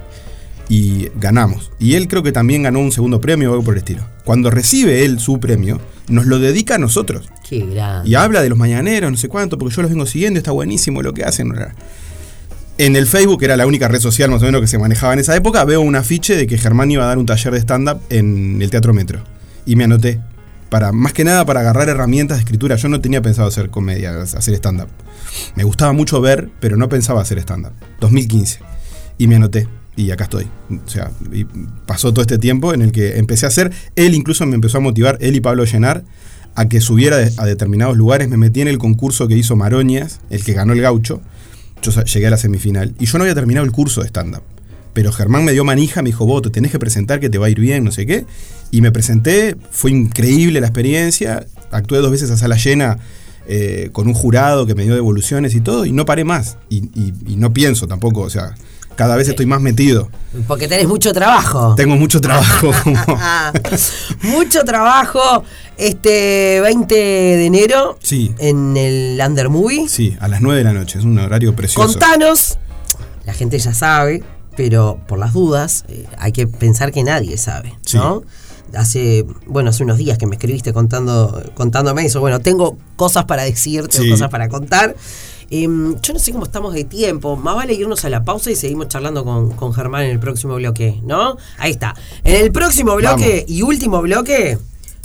y 0.71 1.09
ganamos. 1.15 1.69
Y 1.79 1.95
él 1.95 2.07
creo 2.07 2.23
que 2.23 2.31
también 2.31 2.63
ganó 2.63 2.79
un 2.79 2.93
segundo 2.93 3.19
premio 3.19 3.49
o 3.49 3.53
algo 3.55 3.65
por 3.65 3.73
el 3.73 3.79
estilo. 3.79 4.07
Cuando 4.23 4.49
recibe 4.49 5.03
él 5.03 5.19
su 5.19 5.37
premio, 5.37 5.81
nos 6.07 6.27
lo 6.27 6.39
dedica 6.39 6.75
a 6.75 6.77
nosotros. 6.77 7.29
Qué 7.47 7.65
grande. 7.65 8.09
Y 8.09 8.15
habla 8.15 8.41
de 8.41 8.47
los 8.47 8.57
mañaneros, 8.57 9.11
no 9.11 9.17
sé 9.17 9.27
cuánto, 9.27 9.57
porque 9.57 9.75
yo 9.75 9.81
los 9.81 9.91
vengo 9.91 10.05
siguiendo, 10.05 10.37
está 10.37 10.51
buenísimo 10.51 11.01
lo 11.01 11.13
que 11.13 11.25
hacen. 11.25 11.53
En 12.77 12.95
el 12.95 13.05
Facebook, 13.05 13.39
que 13.39 13.45
era 13.45 13.57
la 13.57 13.67
única 13.67 13.89
red 13.89 13.99
social 13.99 14.31
más 14.31 14.41
o 14.43 14.45
menos 14.45 14.61
que 14.61 14.67
se 14.67 14.77
manejaba 14.77 15.11
en 15.11 15.19
esa 15.19 15.35
época, 15.35 15.65
veo 15.65 15.81
un 15.81 15.97
afiche 15.97 16.37
de 16.37 16.47
que 16.47 16.57
Germán 16.57 16.89
iba 16.89 17.03
a 17.03 17.07
dar 17.07 17.17
un 17.17 17.25
taller 17.25 17.51
de 17.51 17.59
stand-up 17.59 17.99
en 18.09 18.61
el 18.61 18.69
Teatro 18.69 18.93
Metro. 18.93 19.19
Y 19.65 19.75
me 19.75 19.83
anoté. 19.83 20.21
Para, 20.69 20.93
más 20.93 21.11
que 21.11 21.25
nada 21.25 21.45
para 21.45 21.59
agarrar 21.59 21.89
herramientas 21.89 22.37
de 22.37 22.43
escritura. 22.43 22.77
Yo 22.77 22.87
no 22.87 23.01
tenía 23.01 23.21
pensado 23.21 23.49
hacer 23.49 23.71
comedia, 23.71 24.21
hacer 24.21 24.53
stand-up. 24.53 24.87
Me 25.55 25.65
gustaba 25.65 25.91
mucho 25.91 26.21
ver, 26.21 26.49
pero 26.61 26.77
no 26.77 26.87
pensaba 26.87 27.19
hacer 27.19 27.39
stand-up. 27.39 27.73
2015. 27.99 28.59
Y 29.17 29.27
me 29.27 29.35
anoté. 29.35 29.67
Y 30.01 30.09
acá 30.09 30.23
estoy. 30.23 30.47
O 30.85 30.89
sea, 30.89 31.11
pasó 31.85 32.11
todo 32.11 32.21
este 32.23 32.39
tiempo 32.39 32.73
en 32.73 32.81
el 32.81 32.91
que 32.91 33.17
empecé 33.19 33.45
a 33.45 33.49
hacer. 33.49 33.71
Él 33.95 34.15
incluso 34.15 34.45
me 34.47 34.55
empezó 34.55 34.79
a 34.79 34.81
motivar, 34.81 35.17
él 35.21 35.35
y 35.35 35.41
Pablo 35.41 35.63
Llenar, 35.63 36.03
a 36.55 36.67
que 36.67 36.81
subiera 36.81 37.17
a 37.37 37.45
determinados 37.45 37.95
lugares. 37.97 38.27
Me 38.27 38.35
metí 38.37 38.61
en 38.61 38.67
el 38.67 38.79
concurso 38.79 39.27
que 39.27 39.37
hizo 39.37 39.55
Maroñas, 39.55 40.19
el 40.31 40.43
que 40.43 40.53
ganó 40.53 40.73
el 40.73 40.81
gaucho. 40.81 41.21
Yo 41.83 41.91
llegué 42.03 42.27
a 42.27 42.29
la 42.31 42.37
semifinal. 42.37 42.95
Y 42.99 43.05
yo 43.05 43.17
no 43.19 43.25
había 43.25 43.35
terminado 43.35 43.63
el 43.65 43.71
curso 43.71 44.01
de 44.01 44.07
stand-up. 44.07 44.41
Pero 44.93 45.11
Germán 45.11 45.45
me 45.45 45.51
dio 45.51 45.63
manija, 45.63 46.01
me 46.01 46.09
dijo, 46.09 46.25
vos 46.25 46.41
te 46.41 46.49
tenés 46.49 46.71
que 46.71 46.79
presentar 46.79 47.19
que 47.19 47.29
te 47.29 47.37
va 47.37 47.45
a 47.45 47.49
ir 47.49 47.59
bien, 47.59 47.83
no 47.83 47.91
sé 47.91 48.05
qué. 48.07 48.25
Y 48.71 48.81
me 48.81 48.91
presenté, 48.91 49.55
fue 49.69 49.91
increíble 49.91 50.59
la 50.61 50.67
experiencia. 50.67 51.45
Actué 51.71 51.99
dos 51.99 52.11
veces 52.11 52.31
a 52.31 52.37
sala 52.37 52.57
llena 52.57 52.97
eh, 53.47 53.89
con 53.91 54.07
un 54.07 54.13
jurado 54.13 54.65
que 54.65 54.75
me 54.75 54.83
dio 54.83 54.93
devoluciones 54.95 55.53
y 55.55 55.61
todo, 55.61 55.85
y 55.85 55.91
no 55.91 56.05
paré 56.05 56.23
más. 56.23 56.57
Y- 56.69 56.89
y 57.27 57.35
no 57.37 57.53
pienso 57.53 57.87
tampoco, 57.87 58.21
o 58.21 58.29
sea, 58.29 58.55
cada 58.95 59.15
vez 59.15 59.27
estoy 59.27 59.45
más 59.45 59.61
metido. 59.61 60.09
Porque 60.47 60.67
tenés 60.67 60.87
mucho 60.87 61.13
trabajo. 61.13 61.75
Tengo 61.75 61.95
mucho 61.95 62.21
trabajo. 62.21 62.71
mucho 64.23 64.63
trabajo. 64.63 65.43
Este 65.77 66.59
20 66.61 66.93
de 66.95 67.45
enero 67.45 67.97
Sí. 68.03 68.33
en 68.37 68.77
el 68.77 69.19
Under 69.25 69.49
Movie. 69.49 69.87
Sí, 69.89 70.15
a 70.19 70.27
las 70.27 70.41
9 70.41 70.59
de 70.59 70.63
la 70.63 70.73
noche, 70.73 70.99
es 70.99 71.05
un 71.05 71.17
horario 71.17 71.55
precioso. 71.55 71.87
Contanos. 71.87 72.57
La 73.25 73.33
gente 73.33 73.57
ya 73.57 73.73
sabe, 73.73 74.23
pero 74.55 74.99
por 75.07 75.17
las 75.19 75.33
dudas, 75.33 75.85
eh, 75.89 76.05
hay 76.17 76.31
que 76.31 76.47
pensar 76.47 76.91
que 76.91 77.03
nadie 77.03 77.37
sabe, 77.37 77.75
Sí. 77.85 77.97
¿no? 77.97 78.23
Hace, 78.75 79.25
bueno, 79.47 79.69
hace 79.71 79.83
unos 79.83 79.97
días 79.97 80.17
que 80.17 80.25
me 80.27 80.35
escribiste 80.35 80.71
contando, 80.71 81.43
contándome 81.55 82.05
eso. 82.05 82.19
Bueno, 82.21 82.39
tengo 82.39 82.77
cosas 82.95 83.25
para 83.25 83.43
decirte, 83.43 83.97
Sí. 83.97 84.09
cosas 84.09 84.29
para 84.29 84.47
contar. 84.49 84.95
Em, 85.51 85.99
yo 86.01 86.13
no 86.13 86.19
sé 86.19 86.31
cómo 86.31 86.45
estamos 86.45 86.73
de 86.73 86.85
tiempo. 86.85 87.35
Más 87.35 87.55
vale 87.55 87.73
irnos 87.73 88.05
a 88.05 88.09
la 88.09 88.23
pausa 88.23 88.49
y 88.49 88.55
seguimos 88.55 88.87
charlando 88.87 89.25
con, 89.25 89.51
con 89.51 89.73
Germán 89.73 90.05
en 90.05 90.11
el 90.11 90.19
próximo 90.19 90.55
bloque, 90.55 91.01
¿no? 91.03 91.35
Ahí 91.57 91.71
está. 91.71 91.93
En 92.23 92.37
el 92.41 92.51
próximo 92.53 92.95
bloque 92.95 93.45
y 93.47 93.61
último 93.61 94.01
bloque, 94.01 94.57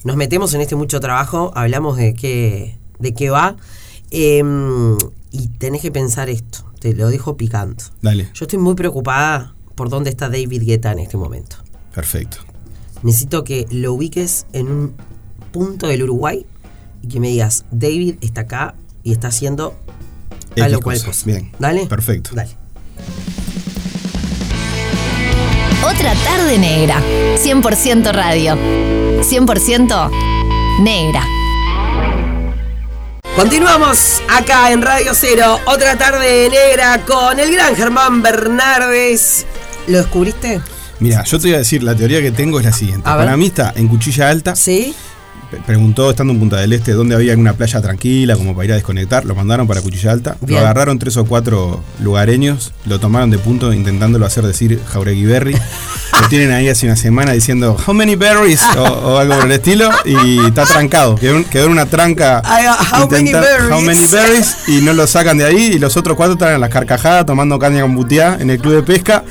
nos 0.05 0.17
metemos 0.17 0.55
en 0.55 0.61
este 0.61 0.77
mucho 0.77 1.01
trabajo, 1.01 1.51
hablamos 1.57 1.97
de 1.97 2.15
qué, 2.15 2.79
de 3.01 3.13
qué 3.13 3.29
va. 3.29 3.57
Em, 4.11 4.97
y 5.33 5.49
tenés 5.59 5.83
que 5.83 5.91
pensar 5.91 6.29
esto, 6.31 6.65
te 6.79 6.95
lo 6.95 7.09
dejo 7.09 7.37
picando. 7.37 7.83
Dale, 8.01 8.31
Yo 8.33 8.45
estoy 8.45 8.61
muy 8.61 8.77
preocupada 8.77 9.55
por 9.75 9.89
dónde 9.89 10.11
está 10.11 10.29
David 10.29 10.63
Guetta 10.65 10.93
en 10.93 11.01
este 11.01 11.17
momento. 11.17 11.57
perfecto. 11.93 12.39
Necesito 13.03 13.45
que 13.45 13.67
lo 13.71 13.93
ubiques 13.93 14.47
en 14.53 14.69
un 14.69 14.95
punto 15.53 15.87
del 15.89 16.05
Uruguay 16.05 16.47
y 17.03 17.09
que 17.09 17.21
me 17.21 17.29
digas, 17.29 17.65
David 17.71 18.15
está 18.21 18.43
acá 18.43 18.75
y 19.03 19.13
está 19.13 19.29
haciendo 19.29 19.75
tal 20.57 20.73
X 20.73 20.77
o 20.77 20.81
cual 20.81 20.97
cosa. 20.97 21.07
cosa. 21.07 21.27
Bien. 21.27 21.53
¿Dale? 21.59 21.87
Perfecto. 21.87 22.31
Dale. 22.35 22.51
Otra 25.85 26.15
tarde 26.25 26.59
negra. 26.59 27.01
100% 27.37 28.13
radio. 28.13 28.57
100% 29.23 30.11
negra. 30.81 31.25
Continuamos 33.37 34.23
acá 34.31 34.73
en 34.73 34.81
Radio 34.81 35.13
Cero, 35.15 35.61
otra 35.67 35.97
tarde 35.97 36.49
negra 36.49 37.05
con 37.05 37.39
el 37.39 37.53
gran 37.53 37.77
Germán 37.77 38.23
Bernardes. 38.23 39.45
¿Lo 39.89 39.99
descubriste? 39.99 40.63
Mira, 41.01 41.23
yo 41.23 41.39
te 41.39 41.49
voy 41.49 41.55
a 41.55 41.59
decir, 41.59 41.83
la 41.83 41.95
teoría 41.95 42.23
que 42.23 42.31
tengo 42.31 42.59
es 42.59 42.65
la 42.65 42.73
siguiente. 42.73 43.07
A 43.07 43.15
ver. 43.17 43.27
Para 43.27 43.37
mí 43.37 43.47
está 43.47 43.75
en 43.77 43.89
Cuchilla 43.89 44.31
Alta. 44.31 44.57
¿Sí? 44.57 44.95
Preguntó, 45.67 46.11
estando 46.11 46.33
en 46.33 46.39
Punta 46.41 46.57
del 46.57 46.73
Este, 46.73 46.93
dónde 46.93 47.15
había 47.15 47.35
una 47.37 47.53
playa 47.53 47.81
tranquila, 47.81 48.37
como 48.37 48.55
para 48.55 48.65
ir 48.67 48.73
a 48.73 48.75
desconectar. 48.75 49.25
Lo 49.25 49.35
mandaron 49.35 49.67
para 49.67 49.81
Cuchilla 49.81 50.13
Alta. 50.13 50.37
Bien. 50.41 50.55
Lo 50.61 50.67
agarraron 50.67 50.99
tres 50.99 51.17
o 51.17 51.25
cuatro 51.25 51.83
lugareños, 52.01 52.73
lo 52.87 52.99
tomaron 52.99 53.31
de 53.31 53.39
punto 53.39 53.73
intentándolo 53.73 54.27
hacer 54.27 54.45
decir 54.45 54.81
Jauregui 54.93 55.25
Berry. 55.25 55.53
lo 56.23 56.29
tienen 56.29 56.51
ahí 56.53 56.69
hace 56.69 56.87
una 56.87 56.97
semana 56.97 57.33
diciendo, 57.33 57.77
How 57.87 57.95
many 57.95 58.17
berries? 58.17 58.61
o, 58.77 58.83
o 58.83 59.19
algo 59.19 59.37
por 59.37 59.45
el 59.47 59.53
estilo. 59.53 59.91
Y 60.05 60.45
está 60.47 60.65
trancado. 60.65 61.15
Quedó, 61.17 61.37
en- 61.37 61.45
quedó 61.45 61.67
en 61.67 61.73
una 61.73 61.87
tranca. 61.87 62.43
Ay, 62.45 62.65
how 62.67 63.09
many 63.09 63.33
berries? 63.33 63.71
how 63.71 63.81
many 63.81 64.07
berries, 64.07 64.57
Y 64.69 64.81
no 64.83 64.93
lo 64.93 65.07
sacan 65.07 65.39
de 65.39 65.45
ahí. 65.45 65.73
Y 65.75 65.79
los 65.79 65.97
otros 65.97 66.17
cuatro 66.17 66.35
están 66.35 66.55
en 66.55 66.61
las 66.61 66.71
carcajadas 66.71 67.25
tomando 67.27 67.59
caña 67.59 67.83
con 67.83 67.95
butiá 67.95 68.37
en 68.41 68.51
el 68.51 68.59
club 68.59 68.75
de 68.75 68.83
pesca. 68.83 69.25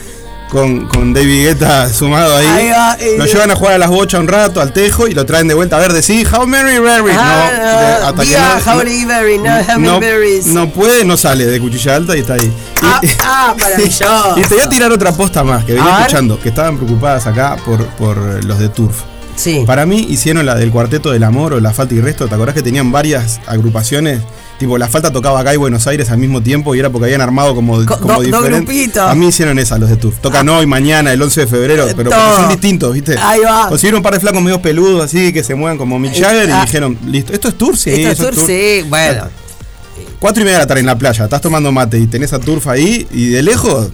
Con, 0.50 0.88
con 0.88 1.12
David 1.14 1.48
Guetta 1.48 1.90
sumado 1.90 2.38
ahí. 2.38 2.46
Ahí 2.46 2.70
va, 2.70 2.98
lo 3.18 3.26
llevan 3.26 3.52
a 3.52 3.56
jugar 3.56 3.74
a 3.74 3.78
las 3.78 3.90
bochas 3.90 4.20
un 4.22 4.28
rato, 4.28 4.62
al 4.62 4.72
tejo, 4.72 5.08
y 5.08 5.14
lo 5.14 5.26
traen 5.26 5.48
de 5.48 5.54
vuelta 5.54 5.76
a 5.76 5.80
ver, 5.80 5.92
how 6.32 6.46
many. 6.46 6.78
Ah, 6.78 7.50
no, 7.52 7.80
de- 7.80 8.06
hasta 8.06 8.22
que 8.22 8.28
Diga 8.30 8.62
no- 8.66 8.72
Halle 8.72 9.06
Berry, 9.06 9.38
no 9.40 9.50
Halle 9.50 9.78
no, 9.80 10.00
Berry. 10.00 10.42
no 10.46 10.70
puede, 10.70 11.04
no 11.04 11.18
sale 11.18 11.46
de 11.46 11.60
cuchilla 11.60 11.96
alta 11.96 12.16
y 12.16 12.20
está 12.22 12.36
ahí. 12.36 12.54
Ah, 12.82 13.00
Y- 13.02 13.08
ah, 13.22 13.56
maravilloso. 13.60 14.34
Y 14.38 14.42
te 14.44 14.54
voy 14.54 14.64
a 14.64 14.70
tirar 14.70 14.92
otra 14.92 15.12
posta 15.12 15.44
más, 15.44 15.66
que 15.66 15.74
venía 15.74 16.00
escuchando, 16.02 16.40
que 16.40 16.50
estaban 16.50 16.78
preocupadas 16.78 17.26
acá 17.28 17.58
por, 17.66 17.86
por 17.88 18.44
los 18.46 18.60
de 18.60 18.70
Turf. 18.70 19.02
Sí. 19.36 19.64
Para 19.66 19.86
mí 19.86 20.06
hicieron 20.10 20.46
la 20.46 20.56
del 20.56 20.72
Cuarteto 20.72 21.12
del 21.12 21.24
Amor 21.24 21.54
o 21.54 21.60
La 21.60 21.74
Falta 21.74 21.94
y 21.96 22.00
Resto. 22.00 22.28
¿Te 22.28 22.36
acordás 22.36 22.56
que 22.56 22.62
tenían 22.62 22.92
varias 22.94 23.42
agrupaciones? 23.48 24.22
Tipo, 24.58 24.78
La 24.78 24.88
Falta 24.88 25.12
tocaba 25.12 25.42
acá 25.42 25.54
y 25.54 25.58
Buenos 25.58 25.86
Aires 25.86 26.10
al 26.12 26.18
mismo 26.18 26.42
tiempo 26.42 26.74
y 26.76 26.80
era 26.80 26.90
porque 26.90 27.06
habían 27.08 27.20
armado 27.20 27.54
como, 27.54 27.86
Co- 27.86 28.00
como 28.00 28.22
diferentes. 28.22 28.98
A 28.98 29.14
mí 29.14 29.28
hicieron 29.28 29.60
esa, 29.60 29.78
los 29.78 29.90
de 29.90 29.98
Turf. 29.98 30.20
Tocan 30.22 30.48
hoy, 30.48 30.66
mañana, 30.66 31.12
el 31.12 31.22
11 31.22 31.42
de 31.42 31.48
febrero, 31.48 31.84
pero 31.98 32.10
porque 32.10 32.24
Todo. 32.26 32.36
son 32.38 32.50
distintos, 32.50 32.94
¿viste? 32.94 33.18
Ahí 33.18 33.42
va. 33.42 33.68
Consiguieron 33.68 33.98
un 34.00 34.04
par 34.04 34.14
de 34.14 34.22
flacos 34.22 34.42
medio 34.42 34.62
peludos 34.62 35.04
así 35.04 35.34
que 35.34 35.44
se 35.44 35.56
mueven 35.56 35.78
como 35.78 36.00
Mick 36.00 36.14
Jagger 36.18 36.50
Ah. 36.54 36.60
y 36.60 36.66
dijeron, 36.68 36.98
listo, 37.06 37.34
¿esto 37.34 37.50
es 37.50 37.58
Turf? 37.58 37.78
Sí, 37.78 37.90
Esto 37.92 38.30
es 38.30 38.36
Turf, 38.36 38.46
sí, 38.48 38.86
bueno. 38.88 39.26
Cuatro 40.20 40.42
y 40.42 40.46
media 40.46 40.60
de 40.60 40.64
la 40.64 40.68
tarde 40.68 40.80
en 40.80 40.86
la 40.88 40.98
playa, 40.98 41.26
estás 41.26 41.42
tomando 41.42 41.72
mate 41.74 42.00
y 42.00 42.08
tenés 42.08 42.32
a 42.32 42.40
Turf 42.40 42.66
ahí 42.68 43.06
y 43.12 43.28
de 43.28 43.42
lejos. 43.44 43.90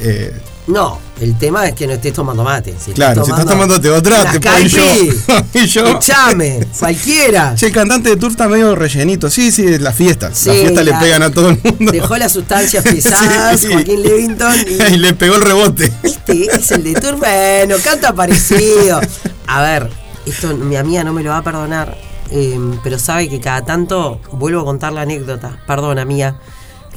eh, 0.00 0.32
No, 0.68 1.00
el 1.20 1.36
tema 1.36 1.66
es 1.66 1.74
que 1.74 1.88
no 1.88 1.94
estés 1.94 2.12
tomando 2.12 2.44
mate. 2.44 2.74
Si 2.78 2.92
Claro, 2.92 3.24
si 3.24 3.32
estás 3.32 3.46
tomándote 3.46 3.90
otra, 3.90 4.30
te 4.30 4.38
ponen 4.40 4.68
yo. 4.68 4.82
Y 5.54 5.66
yo. 5.66 5.84
Escuchame, 5.86 6.66
cualquiera. 6.78 7.54
Che, 7.56 7.66
el 7.66 7.72
cantante 7.72 8.10
de 8.10 8.16
Tour 8.16 8.30
está 8.30 8.46
medio 8.48 8.74
rellenito. 8.76 9.28
Sí, 9.28 9.50
sí, 9.50 9.66
es 9.66 9.80
la 9.80 9.92
fiesta. 9.92 10.30
Sí, 10.32 10.48
la 10.50 10.54
fiesta 10.54 10.82
le 10.84 10.90
la- 10.92 11.00
pegan 11.00 11.22
a 11.24 11.30
todo 11.32 11.48
el 11.50 11.60
mundo. 11.62 11.90
Dejó 11.90 12.16
las 12.16 12.30
sustancias 12.32 12.84
pesadas, 12.88 13.58
Sí. 13.60 13.72
Joaquín 13.72 14.02
Levington. 14.04 14.54
y 14.68 14.82
Y 14.94 14.96
le 14.98 15.14
pegó 15.14 15.34
el 15.34 15.42
rebote. 15.42 15.92
este 16.04 16.44
es 16.54 16.70
el 16.70 16.84
de 16.84 16.94
Tour. 16.94 17.16
Bueno, 17.16 17.74
canta 17.82 18.12
parecido. 18.14 19.00
A 19.48 19.62
ver, 19.62 19.90
esto 20.26 20.56
mi 20.56 20.76
amiga 20.76 21.02
no 21.02 21.12
me 21.12 21.24
lo 21.24 21.30
va 21.30 21.38
a 21.38 21.42
perdonar. 21.42 21.98
eh, 22.30 22.56
pero 22.84 23.00
sabe 23.00 23.28
que 23.28 23.40
cada 23.40 23.64
tanto 23.64 24.20
vuelvo 24.30 24.60
a 24.60 24.64
contar 24.64 24.92
la 24.92 25.02
anécdota. 25.02 25.58
Perdona, 25.66 26.04
mía. 26.04 26.36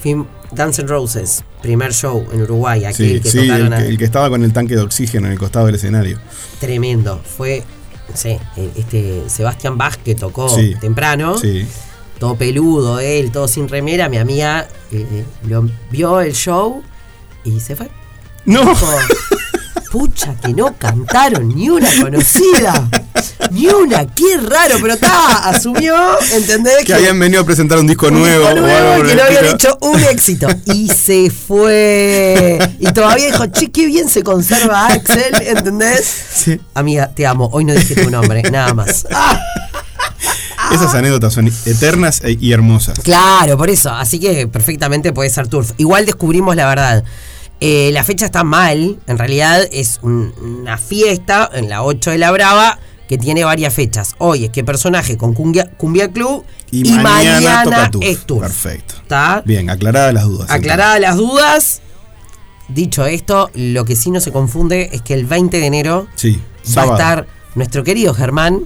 Fui 0.02 0.24
Dance 0.52 0.82
N' 0.82 0.88
Roses, 0.88 1.44
primer 1.62 1.94
show 1.94 2.26
en 2.32 2.42
Uruguay, 2.44 2.86
aquel 2.86 3.14
Sí, 3.16 3.20
que 3.22 3.30
sí, 3.30 3.40
el 3.40 3.48
tocaron 3.48 3.74
a- 3.74 3.78
que, 3.78 3.88
el 3.88 3.98
que 3.98 4.06
estaba 4.06 4.30
con 4.30 4.44
el 4.44 4.54
tanque 4.54 4.76
de 4.76 4.82
oxígeno 4.82 5.26
en 5.28 5.34
el 5.34 5.40
costado 5.40 5.66
del 5.66 5.76
escenario. 5.76 6.20
tremendo. 6.60 7.22
Fue, 7.38 7.64
no 8.10 8.16
sé, 8.16 8.40
este 8.76 9.24
Sebastián 9.28 9.78
Bach 9.78 9.96
que 9.98 10.16
tocó 10.16 10.50
Sí. 10.50 10.76
temprano. 10.80 11.38
Sí. 11.38 11.66
todo 12.20 12.36
peludo, 12.38 13.00
él, 13.02 13.30
todo 13.32 13.46
sin 13.46 13.68
remera, 13.68 14.08
mi 14.08 14.18
amiga 14.18 14.70
eh, 14.90 15.06
eh, 15.12 15.26
lo, 15.50 15.70
vio 15.92 16.22
el 16.22 16.34
show 16.34 16.82
y 17.44 17.60
se 17.60 17.76
fue. 17.76 17.90
No. 18.46 18.62
Dijo, 18.62 18.88
Pucha, 19.96 20.36
que 20.36 20.54
no 20.54 20.76
cantaron 20.78 21.56
ni 21.56 21.70
una 21.70 21.90
conocida. 22.02 22.90
Ni 23.52 23.68
una, 23.68 24.06
qué 24.08 24.36
raro, 24.46 24.76
pero 24.82 24.96
está, 24.96 25.48
asumió, 25.48 25.96
¿entendés? 26.34 26.84
Que 26.84 26.94
habían 26.94 27.18
venido 27.18 27.42
a 27.44 27.46
presentar 27.46 27.78
un 27.80 27.88
disco 27.88 28.08
un 28.08 28.16
nuevo. 28.16 28.44
disco 28.50 29.08
que 29.08 29.16
no 29.16 29.24
habían 29.24 29.46
hecho 29.46 29.78
un 29.80 30.04
éxito. 30.04 30.50
Y 30.66 30.90
se 30.90 31.30
fue. 31.32 32.60
Y 32.82 32.92
todavía 32.92 33.28
dijo, 33.28 33.46
che, 33.48 33.72
qué 33.72 33.86
bien 33.86 34.10
se 34.10 34.22
conserva 34.22 34.88
Axel, 34.88 35.34
¿entendés? 35.42 36.06
Sí. 36.34 36.60
Amiga, 36.74 37.12
te 37.16 37.26
amo. 37.26 37.50
Hoy 37.54 37.64
no 37.64 37.72
dije 37.74 37.96
tu 37.96 38.10
nombre, 38.12 38.42
nada 38.52 38.74
más. 38.74 39.08
Ah, 39.14 39.40
Esas 40.74 40.94
anécdotas 40.94 41.34
son 41.34 41.48
eternas 41.66 42.20
e- 42.22 42.38
y 42.38 42.52
hermosas. 42.52 43.00
Claro, 43.00 43.58
por 43.58 43.70
eso. 43.70 43.92
Así 43.92 44.20
que 44.20 44.46
perfectamente 44.48 45.14
puede 45.14 45.30
ser 45.30 45.48
Turf. 45.48 45.72
Igual 45.78 46.06
descubrimos 46.06 46.54
la 46.58 46.68
verdad. 46.68 47.04
Eh, 47.62 47.90
la 47.94 48.04
fecha 48.04 48.26
está 48.26 48.44
mal. 48.44 49.00
En 49.08 49.18
realidad 49.18 49.68
es 49.72 50.00
un- 50.02 50.34
una 50.62 50.78
fiesta 50.78 51.50
en 51.54 51.70
la 51.70 51.84
8 51.84 52.12
de 52.12 52.18
la 52.18 52.32
Brava 52.32 52.80
que 53.08 53.18
tiene 53.18 53.44
varias 53.44 53.74
fechas. 53.74 54.16
Hoy 54.18 54.46
es 54.46 54.50
que 54.50 54.64
personaje 54.64 55.16
con 55.18 55.34
Cumbia, 55.34 55.70
Cumbia 55.78 56.12
Club 56.12 56.44
Y, 56.72 56.84
mañana, 57.00 57.64
toca 57.64 57.92
Turf. 57.92 58.06
es 58.06 58.26
Turf. 58.26 58.42
Perfecto. 58.42 58.96
¿Está? 59.02 59.44
Bien, 59.46 59.70
aclaradas 59.70 60.14
las 60.14 60.24
dudas. 60.26 60.50
Aclaradas 60.50 61.00
las 61.00 61.16
dudas. 61.16 61.82
Dicho 62.68 63.06
esto, 63.06 63.52
lo 63.54 63.86
que 63.86 63.96
sí 63.96 64.10
no 64.10 64.20
se 64.20 64.32
confunde 64.32 64.90
es 64.92 65.02
que 65.04 65.14
el 65.14 65.26
20 65.26 65.60
de 65.60 65.66
enero 65.68 66.08
Sí, 66.16 66.42
va 66.76 66.82
a 66.82 66.86
estar 66.88 67.28
nuestro 67.54 67.84
querido 67.84 68.14
Germán 68.16 68.62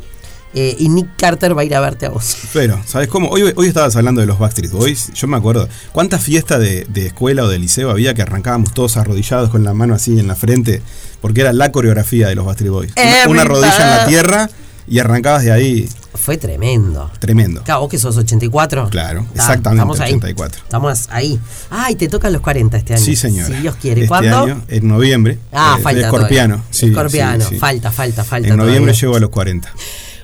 eh, 0.54 0.76
y 0.80 0.90
Nick 0.90 1.16
Carter 1.18 1.56
va 1.58 1.62
a 1.62 1.66
ir 1.66 1.76
a 1.76 1.80
verte 1.80 2.06
a 2.08 2.10
vos. 2.10 2.38
Pero, 2.54 2.82
¿sabes 2.86 3.08
cómo? 3.08 3.30
Hoy, 3.30 3.54
hoy 3.56 3.68
estabas 3.68 3.96
hablando 3.96 4.22
de 4.22 4.28
los 4.28 4.40
Backstreet 4.40 4.72
Boys. 4.72 5.12
Yo 5.14 5.28
me 5.28 5.38
acuerdo. 5.38 5.68
¿Cuántas 5.92 6.24
fiestas 6.24 6.60
de, 6.60 6.86
de 6.90 7.08
escuela 7.08 7.44
o 7.44 7.48
de 7.48 7.60
liceo 7.60 7.92
había 7.92 8.14
que 8.14 8.22
arrancábamos 8.22 8.74
todos 8.74 8.98
arrodillados 8.98 9.50
con 9.50 9.64
la 9.64 9.74
mano 9.74 9.94
así 9.94 10.18
en 10.20 10.28
la 10.28 10.36
frente? 10.36 10.82
Porque 11.22 11.42
era 11.42 11.54
la 11.54 11.72
coreografía 11.72 12.28
de 12.28 12.36
los 12.36 12.46
Backstreet 12.46 12.72
Boys. 12.72 12.94
Una, 12.96 13.28
una 13.30 13.44
rodilla 13.44 13.76
en 13.76 13.98
la 13.98 14.06
tierra 14.08 14.50
y 14.88 15.00
arrancabas 15.00 15.44
de 15.44 15.52
ahí. 15.52 15.88
Fue 16.16 16.38
tremendo. 16.38 17.12
Tremendo. 17.20 17.64
Claro, 17.64 17.82
vos 17.82 17.90
que 17.90 18.00
sos 18.00 18.18
84. 18.18 18.90
Claro, 18.90 19.26
Ta, 19.36 19.42
exactamente, 19.42 19.82
Estamos 19.84 20.00
ahí. 20.00 20.14
84. 20.14 20.62
Estamos 20.64 21.08
ahí. 21.12 21.40
Ay, 21.70 21.96
te 21.96 22.08
tocan 22.10 22.34
los 22.34 22.42
40 22.42 22.78
este 22.78 22.96
año. 22.96 23.04
Sí, 23.06 23.16
señora. 23.16 23.56
Si 23.56 23.62
Dios 23.62 23.76
quiere. 23.76 24.02
Este 24.02 24.08
¿Cuándo? 24.10 24.38
año, 24.44 24.64
en 24.68 24.88
noviembre. 24.88 25.38
Ah, 25.52 25.76
eh, 25.78 25.84
falta. 25.84 26.02
Escorpiano. 26.02 26.64
Sí, 26.72 26.88
Escorpiano. 26.88 27.44
sí, 27.46 27.52
sí. 27.52 27.60
Falta, 27.60 27.92
falta, 27.92 28.24
falta. 28.24 28.50
En 28.50 28.58
noviembre 28.58 28.92
todavía. 28.94 29.02
llego 29.02 29.16
a 29.16 29.20
los 29.20 29.30
40. 29.30 29.72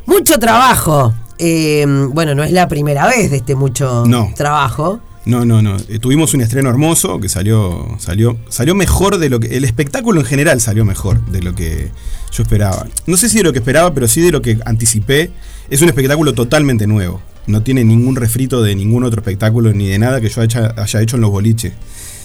Mucho 0.05 0.37
trabajo. 0.39 1.13
Eh, 1.37 1.85
bueno, 2.11 2.35
no 2.35 2.43
es 2.43 2.51
la 2.51 2.67
primera 2.67 3.07
vez 3.07 3.31
de 3.31 3.37
este 3.37 3.55
mucho 3.55 4.05
No. 4.05 4.31
trabajo. 4.35 4.99
No, 5.25 5.43
no, 5.43 5.61
no. 5.63 5.75
Eh, 5.89 5.97
tuvimos 5.99 6.33
un 6.35 6.41
estreno 6.41 6.69
hermoso 6.69 7.19
que 7.19 7.29
salió, 7.29 7.87
salió, 7.97 8.37
salió 8.47 8.75
mejor 8.75 9.17
de 9.17 9.29
lo 9.29 9.39
que. 9.39 9.57
El 9.57 9.63
espectáculo 9.63 10.19
en 10.21 10.25
general 10.27 10.61
salió 10.61 10.85
mejor 10.85 11.25
de 11.25 11.41
lo 11.41 11.55
que 11.55 11.89
yo 12.31 12.43
esperaba. 12.43 12.85
No 13.07 13.17
sé 13.17 13.27
si 13.29 13.37
de 13.39 13.43
lo 13.43 13.51
que 13.51 13.59
esperaba, 13.59 13.91
pero 13.93 14.07
sí 14.07 14.21
de 14.21 14.31
lo 14.31 14.41
que 14.43 14.59
anticipé. 14.65 15.31
Es 15.69 15.81
un 15.81 15.89
espectáculo 15.89 16.33
totalmente 16.33 16.85
nuevo. 16.85 17.21
No 17.47 17.63
tiene 17.63 17.83
ningún 17.83 18.15
refrito 18.15 18.61
de 18.61 18.75
ningún 18.75 19.03
otro 19.03 19.19
espectáculo 19.21 19.73
ni 19.73 19.87
de 19.87 19.97
nada 19.97 20.21
que 20.21 20.29
yo 20.29 20.41
haya, 20.41 20.73
haya 20.77 21.01
hecho 21.01 21.15
en 21.15 21.21
los 21.23 21.31
boliches. 21.31 21.73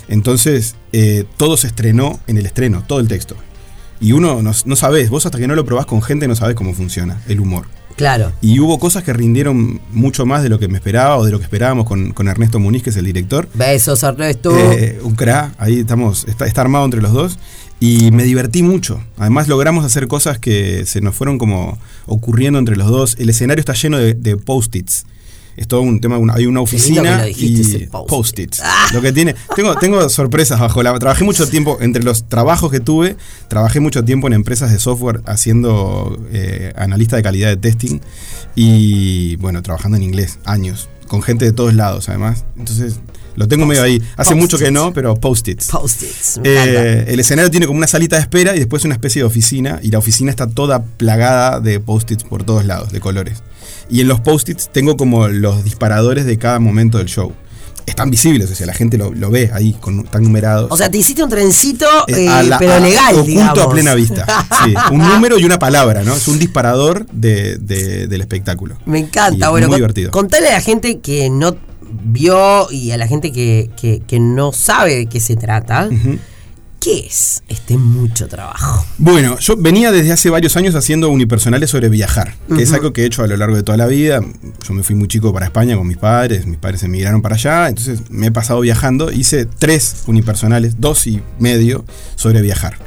Entonces, 0.08 0.74
eh, 0.92 1.24
todo 1.38 1.56
se 1.56 1.68
estrenó 1.68 2.20
en 2.26 2.36
el 2.36 2.44
estreno, 2.46 2.84
todo 2.86 3.00
el 3.00 3.08
texto. 3.08 3.34
Y 4.00 4.12
uno 4.12 4.42
no, 4.42 4.52
no 4.64 4.76
sabés, 4.76 5.10
vos 5.10 5.26
hasta 5.26 5.38
que 5.38 5.46
no 5.46 5.54
lo 5.54 5.64
probás 5.64 5.86
con 5.86 6.02
gente 6.02 6.26
no 6.26 6.34
sabés 6.34 6.56
cómo 6.56 6.74
funciona 6.74 7.20
el 7.28 7.40
humor. 7.40 7.66
Claro. 7.96 8.32
Y 8.40 8.60
hubo 8.60 8.78
cosas 8.78 9.02
que 9.02 9.12
rindieron 9.12 9.78
mucho 9.92 10.24
más 10.24 10.42
de 10.42 10.48
lo 10.48 10.58
que 10.58 10.68
me 10.68 10.78
esperaba 10.78 11.18
o 11.18 11.24
de 11.24 11.32
lo 11.32 11.38
que 11.38 11.44
esperábamos 11.44 11.86
con, 11.86 12.12
con 12.12 12.28
Ernesto 12.28 12.58
Muniz, 12.58 12.82
que 12.82 12.88
es 12.88 12.96
el 12.96 13.04
director. 13.04 13.46
Besos, 13.52 14.02
Ernesto. 14.02 14.56
Eh, 14.56 14.98
un 15.02 15.14
cra, 15.14 15.52
ahí 15.58 15.80
estamos, 15.80 16.24
está, 16.26 16.46
está 16.46 16.62
armado 16.62 16.86
entre 16.86 17.02
los 17.02 17.12
dos. 17.12 17.38
Y 17.78 18.10
me 18.10 18.24
divertí 18.24 18.62
mucho. 18.62 19.02
Además 19.18 19.48
logramos 19.48 19.84
hacer 19.84 20.08
cosas 20.08 20.38
que 20.38 20.86
se 20.86 21.02
nos 21.02 21.14
fueron 21.14 21.36
como 21.36 21.78
ocurriendo 22.06 22.58
entre 22.58 22.76
los 22.76 22.88
dos. 22.88 23.16
El 23.18 23.28
escenario 23.28 23.60
está 23.60 23.74
lleno 23.74 23.98
de, 23.98 24.14
de 24.14 24.36
post-its. 24.38 25.04
Es 25.60 25.68
todo 25.68 25.82
un 25.82 26.00
tema, 26.00 26.16
una- 26.16 26.32
hay 26.32 26.46
una 26.46 26.62
oficina 26.62 27.28
y 27.28 27.86
post-it. 27.90 27.90
post-its. 28.08 28.62
Lo 28.94 29.02
que 29.02 29.12
tiene, 29.12 29.34
tengo, 29.54 29.74
tengo 29.76 30.08
sorpresas 30.08 30.58
bajo 30.58 30.82
la. 30.82 30.98
Trabajé 30.98 31.22
mucho 31.22 31.46
tiempo, 31.46 31.76
entre 31.82 32.02
los 32.02 32.26
trabajos 32.30 32.70
que 32.70 32.80
tuve, 32.80 33.16
trabajé 33.48 33.78
mucho 33.78 34.02
tiempo 34.02 34.26
en 34.26 34.32
empresas 34.32 34.72
de 34.72 34.78
software 34.78 35.20
haciendo 35.26 36.18
eh, 36.32 36.72
analista 36.76 37.16
de 37.16 37.22
calidad 37.22 37.48
de 37.50 37.58
testing 37.58 38.00
y 38.54 39.36
bueno, 39.36 39.62
trabajando 39.62 39.98
en 39.98 40.02
inglés, 40.02 40.38
años, 40.46 40.88
con 41.08 41.20
gente 41.22 41.44
de 41.44 41.52
todos 41.52 41.74
lados 41.74 42.08
además. 42.08 42.44
Entonces, 42.56 43.00
lo 43.36 43.46
tengo 43.46 43.66
medio 43.66 43.82
ahí. 43.82 44.02
Hace 44.16 44.34
mucho 44.34 44.56
que 44.58 44.70
no, 44.70 44.94
pero 44.94 45.14
post-its. 45.14 45.68
Post-its. 45.68 46.40
Eh, 46.42 47.04
el 47.08 47.20
escenario 47.20 47.50
tiene 47.50 47.66
como 47.66 47.76
una 47.76 47.86
salita 47.86 48.16
de 48.16 48.22
espera 48.22 48.56
y 48.56 48.58
después 48.60 48.84
una 48.86 48.94
especie 48.94 49.20
de 49.20 49.26
oficina 49.26 49.78
y 49.82 49.90
la 49.90 49.98
oficina 49.98 50.30
está 50.30 50.46
toda 50.46 50.82
plagada 50.82 51.60
de 51.60 51.80
post-its 51.80 52.24
por 52.24 52.44
todos 52.44 52.64
lados, 52.64 52.92
de 52.92 53.00
colores. 53.00 53.42
Y 53.90 54.00
en 54.00 54.08
los 54.08 54.20
post-its 54.20 54.68
tengo 54.72 54.96
como 54.96 55.28
los 55.28 55.64
disparadores 55.64 56.24
de 56.26 56.38
cada 56.38 56.58
momento 56.60 56.98
del 56.98 57.08
show. 57.08 57.32
Están 57.86 58.10
visibles, 58.10 58.48
o 58.50 58.54
sea, 58.54 58.66
la 58.66 58.74
gente 58.74 58.96
lo, 58.98 59.12
lo 59.12 59.30
ve 59.30 59.50
ahí, 59.52 59.72
con, 59.80 60.00
están 60.00 60.22
numerados. 60.22 60.68
O 60.70 60.76
sea, 60.76 60.88
te 60.90 60.98
hiciste 60.98 61.24
un 61.24 61.30
trencito, 61.30 61.86
Eh, 62.06 62.24
eh, 62.26 62.28
a 62.28 62.42
la- 62.44 62.58
pero 62.58 62.74
a- 62.74 62.78
legal, 62.80 63.16
Oculto 63.16 63.62
a 63.62 63.70
plena 63.72 63.94
vista. 63.94 64.26
Sí, 64.64 64.74
un 64.92 64.98
número 65.08 65.38
y 65.38 65.44
una 65.44 65.58
palabra, 65.58 66.04
¿no? 66.04 66.14
Es 66.14 66.28
un 66.28 66.38
disparador 66.38 67.06
de- 67.10 67.56
de- 67.56 68.06
del 68.06 68.20
espectáculo. 68.20 68.76
Me 68.86 69.00
encanta. 69.00 69.36
Y 69.36 69.42
es 69.42 69.48
bueno, 69.50 69.66
muy 69.66 69.72
con- 69.72 69.78
divertido. 69.78 70.10
contale 70.12 70.48
a 70.48 70.52
la 70.52 70.60
gente 70.60 71.00
que 71.00 71.30
no 71.30 71.56
vio 72.04 72.70
y 72.70 72.92
a 72.92 72.96
la 72.96 73.08
gente 73.08 73.32
que, 73.32 73.70
que- 73.80 74.00
que 74.06 74.20
no 74.20 74.52
sabe 74.52 74.94
de 74.96 75.06
qué 75.06 75.18
se 75.18 75.34
trata. 75.34 75.88
Ujú. 75.90 76.18
¿Qué 76.80 77.06
es 77.06 77.42
este 77.48 77.76
mucho 77.76 78.26
trabajo? 78.26 78.86
Bueno, 78.96 79.38
yo 79.38 79.54
venía 79.58 79.92
desde 79.92 80.12
hace 80.12 80.30
varios 80.30 80.56
años 80.56 80.74
haciendo 80.74 81.10
unipersonales 81.10 81.68
sobre 81.68 81.90
viajar, 81.90 82.34
que 82.56 82.62
es 82.62 82.72
algo 82.72 82.94
que 82.94 83.02
he 83.02 83.04
hecho 83.04 83.22
a 83.22 83.26
lo 83.26 83.36
largo 83.36 83.54
de 83.54 83.62
toda 83.62 83.76
la 83.76 83.86
vida. 83.86 84.20
Yo 84.66 84.72
me 84.74 84.82
fui 84.82 84.94
muy 84.96 85.06
chico 85.06 85.30
para 85.34 85.44
España 85.44 85.76
con 85.76 85.86
mis 85.86 85.98
padres, 85.98 86.46
mis 86.46 86.56
padres 86.56 86.82
emigraron 86.82 87.20
para 87.20 87.34
allá, 87.34 87.68
entonces 87.68 88.10
me 88.10 88.28
he 88.28 88.32
pasado 88.32 88.60
viajando. 88.60 89.12
Hice 89.12 89.44
tres 89.44 90.04
unipersonales, 90.06 90.80
dos 90.80 91.06
y 91.06 91.20
medio, 91.38 91.84
sobre 92.16 92.40
viajar. 92.40 92.78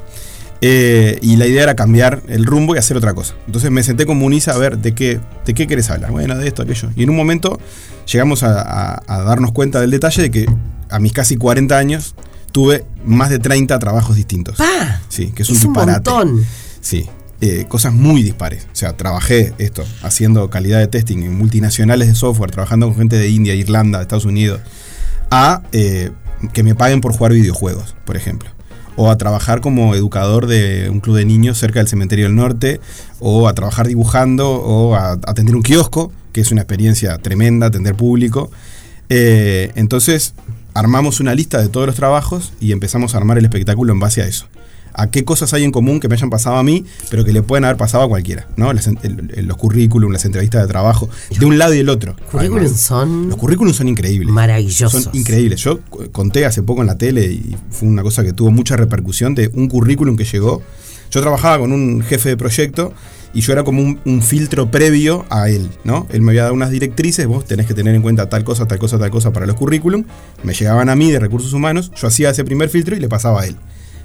Eh, 0.61 1.19
y 1.21 1.35
la 1.35 1.45
idea 1.45 1.61
era 1.63 1.75
cambiar 1.75 2.23
el 2.29 2.45
rumbo 2.45 2.73
y 2.73 2.79
hacer 2.79 2.97
otra 2.97 3.13
cosa. 3.13 3.35
Entonces 3.45 3.69
me 3.69 3.83
senté 3.83 4.05
con 4.07 4.17
Muniz 4.17 4.47
a 4.47 4.57
ver 4.57 4.79
de 4.79 4.95
qué, 4.95 5.19
de 5.45 5.53
qué 5.53 5.67
querés 5.67 5.89
hablar. 5.91 6.09
Bueno, 6.11 6.35
de 6.37 6.47
esto, 6.47 6.63
aquello. 6.63 6.89
Y 6.95 7.03
en 7.03 7.09
un 7.11 7.15
momento 7.15 7.59
llegamos 8.11 8.41
a, 8.43 8.61
a- 8.61 9.03
a 9.05 9.21
darnos 9.23 9.51
cuenta 9.51 9.81
del 9.81 9.91
detalle 9.91 10.23
de 10.23 10.31
que 10.31 10.45
a 10.89 10.99
mis 10.99 11.11
casi 11.13 11.35
40 11.37 11.77
años 11.77 12.15
tuve 12.53 12.85
más 13.03 13.29
de 13.29 13.39
30 13.39 13.77
trabajos 13.79 14.15
distintos. 14.15 14.55
¡Pa! 14.57 15.01
Sí, 15.09 15.31
que 15.35 15.41
es 15.41 15.49
un 15.49 15.57
Es 15.57 15.65
un 15.65 15.73
montón. 15.73 16.45
Sí. 16.79 17.09
eh, 17.41 17.65
cosas 17.67 17.93
muy 17.93 18.23
dispares. 18.23 18.67
O 18.71 18.75
sea, 18.75 18.95
trabajé 18.95 19.53
esto, 19.57 19.83
haciendo 20.03 20.49
calidad 20.49 20.79
de 20.79 20.87
testing 20.87 21.23
en 21.23 21.37
multinacionales 21.37 22.07
de 22.07 22.15
software, 22.15 22.51
trabajando 22.51 22.87
con 22.87 22.95
gente 22.95 23.17
de 23.17 23.27
India, 23.27 23.53
Irlanda, 23.53 24.01
Estados 24.01 24.23
Unidos, 24.23 24.61
a 25.29 25.63
eh, 25.73 26.11
que 26.53 26.63
me 26.63 26.75
paguen 26.75 27.01
por 27.01 27.11
jugar 27.11 27.33
videojuegos, 27.33 27.95
por 28.05 28.15
ejemplo. 28.15 28.49
O 28.95 29.09
a 29.09 29.17
trabajar 29.17 29.59
como 29.59 29.95
educador 29.95 30.45
de 30.45 30.87
un 30.89 30.99
club 30.99 31.17
de 31.17 31.25
niños 31.25 31.57
cerca 31.57 31.79
del 31.79 31.87
cementerio 31.87 32.25
del 32.25 32.35
norte, 32.35 32.79
o 33.19 33.47
a 33.47 33.53
trabajar 33.53 33.87
dibujando, 33.87 34.51
o 34.51 34.95
a 34.95 35.13
atender 35.25 35.55
un 35.55 35.63
kiosco, 35.63 36.11
que 36.31 36.41
es 36.41 36.51
una 36.51 36.61
experiencia 36.61 37.17
tremenda, 37.17 37.67
atender 37.67 37.95
público. 37.95 38.51
Eh, 39.09 39.71
entonces, 39.75 40.35
armamos 40.73 41.19
una 41.19 41.35
lista 41.35 41.61
de 41.61 41.69
todos 41.69 41.85
los 41.87 41.95
trabajos 41.95 42.53
y 42.59 42.71
empezamos 42.71 43.13
a 43.13 43.17
armar 43.17 43.37
el 43.37 43.45
espectáculo 43.45 43.93
en 43.93 43.99
base 43.99 44.21
a 44.21 44.27
eso. 44.27 44.47
A 44.95 45.09
qué 45.09 45.25
cosas 45.25 45.51
hay 45.55 45.63
en 45.63 45.71
común 45.71 45.99
que 45.99 46.07
me 46.07 46.13
hayan 46.13 46.29
pasado 46.29 46.55
a 46.57 46.63
mí, 46.63 46.85
pero 47.09 47.25
que 47.25 47.33
le 47.33 47.41
pueden 47.41 47.65
haber 47.65 47.77
pasado 47.77 48.03
a 48.03 48.07
cualquiera, 48.07 48.47
¿no? 48.57 48.71
Las 48.73 48.85
el- 48.85 49.31
los 49.47 49.57
currículum, 49.57 50.11
las 50.11 50.23
entrevistas 50.25 50.61
de 50.61 50.67
trabajo, 50.67 51.09
de 51.39 51.45
un 51.47 51.57
lado 51.57 51.73
y 51.73 51.77
del 51.77 51.89
otro. 51.89 52.15
Currículum 52.31 52.75
son 52.75 53.29
Los 53.29 53.37
currículums 53.39 53.75
son 53.75 53.87
increíbles. 53.87 54.29
maravillosos. 54.31 55.03
Son 55.05 55.15
increíbles. 55.15 55.61
Yo 55.61 55.79
conté 56.11 56.45
hace 56.45 56.61
poco 56.61 56.81
en 56.81 56.87
la 56.87 56.95
tele 56.97 57.25
y 57.25 57.55
fue 57.71 57.87
una 57.87 58.03
cosa 58.03 58.23
que 58.23 58.33
tuvo 58.33 58.51
mucha 58.51 58.75
repercusión 58.77 59.33
de 59.33 59.49
un 59.55 59.67
currículum 59.67 60.15
que 60.15 60.25
llegó. 60.25 60.61
Yo 61.09 61.21
trabajaba 61.21 61.57
con 61.59 61.71
un 61.71 62.03
jefe 62.03 62.29
de 62.29 62.37
proyecto 62.37 62.93
y 63.33 63.41
yo 63.41 63.53
era 63.53 63.63
como 63.63 63.81
un, 63.81 64.21
filtro 64.21 64.69
previo 64.69 65.25
a 65.29 65.49
él, 65.49 65.69
¿no? 65.83 66.07
Él 66.11 66.21
me 66.21 66.31
había 66.31 66.43
dado 66.43 66.53
unas 66.53 66.71
directrices, 66.71 67.25
vos 67.25 67.45
tenés 67.45 67.65
que 67.65 67.73
tener 67.73 67.95
en 67.95 68.01
cuenta 68.01 68.29
tal 68.29 68.43
cosa, 68.43 68.67
tal 68.67 68.79
cosa, 68.79 68.99
tal 68.99 69.09
cosa 69.09 69.33
para 69.33 69.45
los 69.45 69.55
currículum. 69.55 70.05
Me 70.43 70.53
llegaban 70.53 70.89
a 70.89 70.95
mí 70.95 71.11
de 71.11 71.19
recursos 71.19 71.53
humanos, 71.53 71.91
yo 71.95 72.07
hacía 72.07 72.29
ese 72.29 72.43
primer 72.43 72.69
filtro 72.69 72.95
y 72.95 72.99
le 72.99 73.09
pasaba 73.09 73.41
a 73.41 73.47
él. 73.47 73.55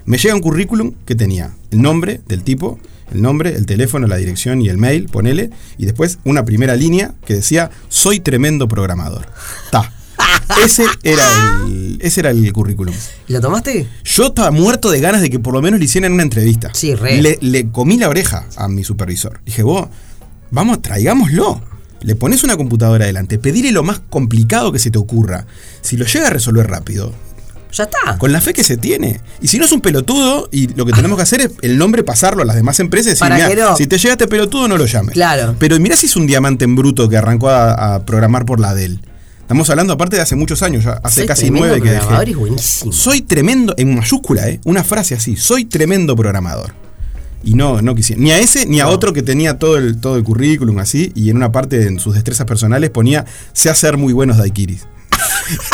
Me 0.06 0.16
llega 0.16 0.35
un 0.35 0.40
currículum 0.40 0.94
que 1.04 1.14
tenía 1.14 1.52
el 1.70 1.82
nombre 1.82 2.20
del 2.26 2.42
tipo, 2.42 2.78
el 3.12 3.20
nombre, 3.20 3.54
el 3.54 3.66
teléfono, 3.66 4.06
la 4.06 4.16
dirección 4.16 4.62
y 4.62 4.68
el 4.68 4.78
mail, 4.78 5.06
ponele, 5.06 5.50
y 5.76 5.85
después 5.85 6.18
una 6.25 6.44
primera 6.44 6.75
línea 6.76 7.14
que 7.26 7.35
decía, 7.35 7.70
soy 7.88 8.20
tremendo 8.20 8.68
programador. 8.68 9.26
Ta. 9.70 9.92
Ese 10.64 10.85
era 11.02 11.23
el, 11.66 11.99
ese 12.00 12.21
era 12.21 12.30
el 12.30 12.52
currículum. 12.52 12.95
¿Lo 13.28 13.40
tomaste? 13.40 13.87
Yo 14.04 14.26
estaba 14.28 14.50
muerto 14.50 14.90
de 14.90 15.00
ganas 15.00 15.21
de 15.21 15.30
que 15.30 15.38
por 15.38 15.52
lo 15.54 15.62
menos 15.62 15.78
le 15.78 15.85
hicieran 15.85 16.12
una 16.12 16.23
entrevista. 16.23 16.71
Sí, 16.75 16.95
re. 16.95 17.21
Le, 17.23 17.38
le 17.40 17.71
comí 17.71 17.97
la 17.99 18.09
oreja 18.09 18.47
a 18.57 18.68
mi 18.68 18.85
supervisor. 18.85 19.40
Dije, 19.45 19.62
vos, 19.62 19.88
vamos, 20.50 20.83
traigámoslo. 20.83 21.62
Le 22.00 22.14
pones 22.14 22.45
una 22.45 22.57
computadora 22.57 23.04
adelante, 23.04 23.38
pedirle 23.38 23.73
lo 23.73 23.83
más 23.83 24.00
complicado 24.09 24.71
que 24.73 24.78
se 24.78 24.90
te 24.90 24.99
ocurra. 24.99 25.47
Si 25.80 25.97
lo 25.97 26.04
llega 26.07 26.28
a 26.28 26.30
resolver 26.30 26.68
rápido, 26.68 27.12
Ya 27.73 27.85
está. 27.85 28.18
con 28.18 28.30
la 28.30 28.40
fe 28.40 28.52
que 28.52 28.62
se 28.62 28.76
tiene. 28.76 29.21
Y 29.40 29.49
si 29.49 29.59
no 29.59 29.64
es 29.64 29.73
un 29.73 29.80
pelotudo, 29.80 30.49
y 30.52 30.68
lo 30.75 30.87
que 30.87 30.92
tenemos 30.92 31.16
que 31.16 31.23
hacer 31.25 31.40
es 31.40 31.50
el 31.62 31.76
nombre 31.76 32.04
pasarlo 32.04 32.42
a 32.42 32.45
las 32.45 32.54
demás 32.54 32.78
empresas 32.78 33.21
y 33.21 33.25
"Mirá, 33.25 33.49
no". 33.71 33.76
si 33.76 33.88
te 33.88 33.99
llega 33.99 34.12
este 34.12 34.28
pelotudo, 34.28 34.68
no 34.68 34.78
lo 34.78 34.87
llames. 34.87 35.14
Claro. 35.14 35.57
Pero 35.59 35.78
mirá 35.80 35.97
si 35.97 36.07
es 36.07 36.14
un 36.14 36.28
diamante 36.28 36.64
en 36.64 36.76
bruto 36.76 37.09
que 37.09 37.16
arrancó 37.16 37.49
a, 37.50 37.97
a 37.97 38.07
programar 38.07 38.47
por 38.47 38.61
la 38.61 38.75
Dell. 38.75 39.00
Estamos 39.48 39.70
hablando 39.70 39.94
aparte 39.94 40.16
de 40.16 40.20
hace 40.20 40.36
muchos 40.36 40.62
años, 40.62 40.84
ya 40.84 41.00
hace 41.02 41.20
Soy 41.20 41.26
casi 41.26 41.50
nueve 41.50 41.80
que 41.80 41.90
dejé. 41.92 42.34
buenísimo. 42.34 42.92
Soy 42.92 43.22
tremendo, 43.22 43.72
en 43.78 43.94
mayúscula, 43.94 44.46
¿eh? 44.46 44.60
Una 44.64 44.84
frase 44.84 45.14
así, 45.14 45.36
soy 45.36 45.64
tremendo 45.64 46.14
programador. 46.14 46.74
Y 47.42 47.54
no, 47.54 47.80
no 47.80 47.94
quisiera. 47.94 48.20
Ni 48.20 48.30
a 48.30 48.38
ese 48.38 48.66
ni 48.66 48.80
a 48.80 48.84
No. 48.84 48.90
otro 48.90 49.14
que 49.14 49.22
tenía 49.22 49.58
todo 49.58 49.78
el, 49.78 49.98
todo 50.02 50.18
el 50.18 50.22
currículum 50.22 50.78
así, 50.80 51.12
y 51.14 51.30
en 51.30 51.38
una 51.38 51.50
parte 51.50 51.86
en 51.86 51.98
sus 51.98 52.12
destrezas 52.14 52.44
personales 52.46 52.90
ponía, 52.90 53.24
sé 53.54 53.70
hacer 53.70 53.96
muy 53.96 54.12
buenos 54.12 54.36
daiquiris. 54.36 54.84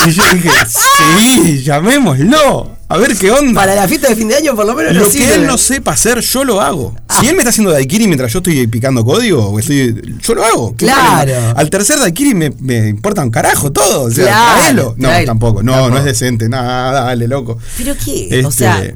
Y 0.07 0.11
yo 0.11 0.23
dije, 0.35 0.51
sí, 0.69 1.63
llamémoslo. 1.63 2.75
A 2.87 2.99
ver 2.99 3.17
qué 3.17 3.31
onda. 3.31 3.55
Para 3.61 3.75
la 3.75 3.89
fiesta 3.89 4.09
de 4.09 4.15
fin 4.17 4.29
de 4.29 4.37
año, 4.37 4.55
por 4.55 4.67
lo 4.67 4.75
menos, 4.75 4.95
Lo 4.95 5.11
que 5.11 5.35
él 5.35 5.47
no 5.47 5.57
sepa 5.59 5.93
hacer, 5.93 6.21
yo 6.21 6.45
lo 6.45 6.61
hago. 6.61 6.95
Si 7.21 7.27
él 7.27 7.33
me 7.33 7.39
está 7.39 7.51
haciendo 7.51 7.73
daiquiri 7.73 8.07
mientras 8.07 8.33
yo 8.33 8.39
estoy 8.41 8.67
picando 8.67 9.05
código, 9.05 9.49
o 9.49 9.59
estoy, 9.59 10.19
yo 10.23 10.35
lo 10.35 10.45
hago. 10.45 10.77
¿Qué 10.77 10.87
Claro. 10.87 11.33
Al 11.57 11.71
tercer 11.71 11.99
daiquiri 11.99 12.35
me, 12.35 12.51
me 12.61 12.89
importa 12.89 13.23
un 13.25 13.31
carajo 13.31 13.73
todo. 13.73 14.03
O 14.05 14.11
sea, 14.11 14.27
Claro, 14.27 14.55
traelo. 14.59 14.95
No, 14.99 15.09
tampoco. 15.25 15.63
No, 15.63 15.73
Tampoco. 15.73 15.91
no 15.95 15.99
es 15.99 16.05
decente. 16.05 16.49
Nada, 16.49 17.05
dale, 17.07 17.27
loco. 17.27 17.59
¿Pero 17.79 17.95
qué? 18.05 18.29
O 18.45 18.49
Este, 18.49 18.53
sea, 18.53 18.95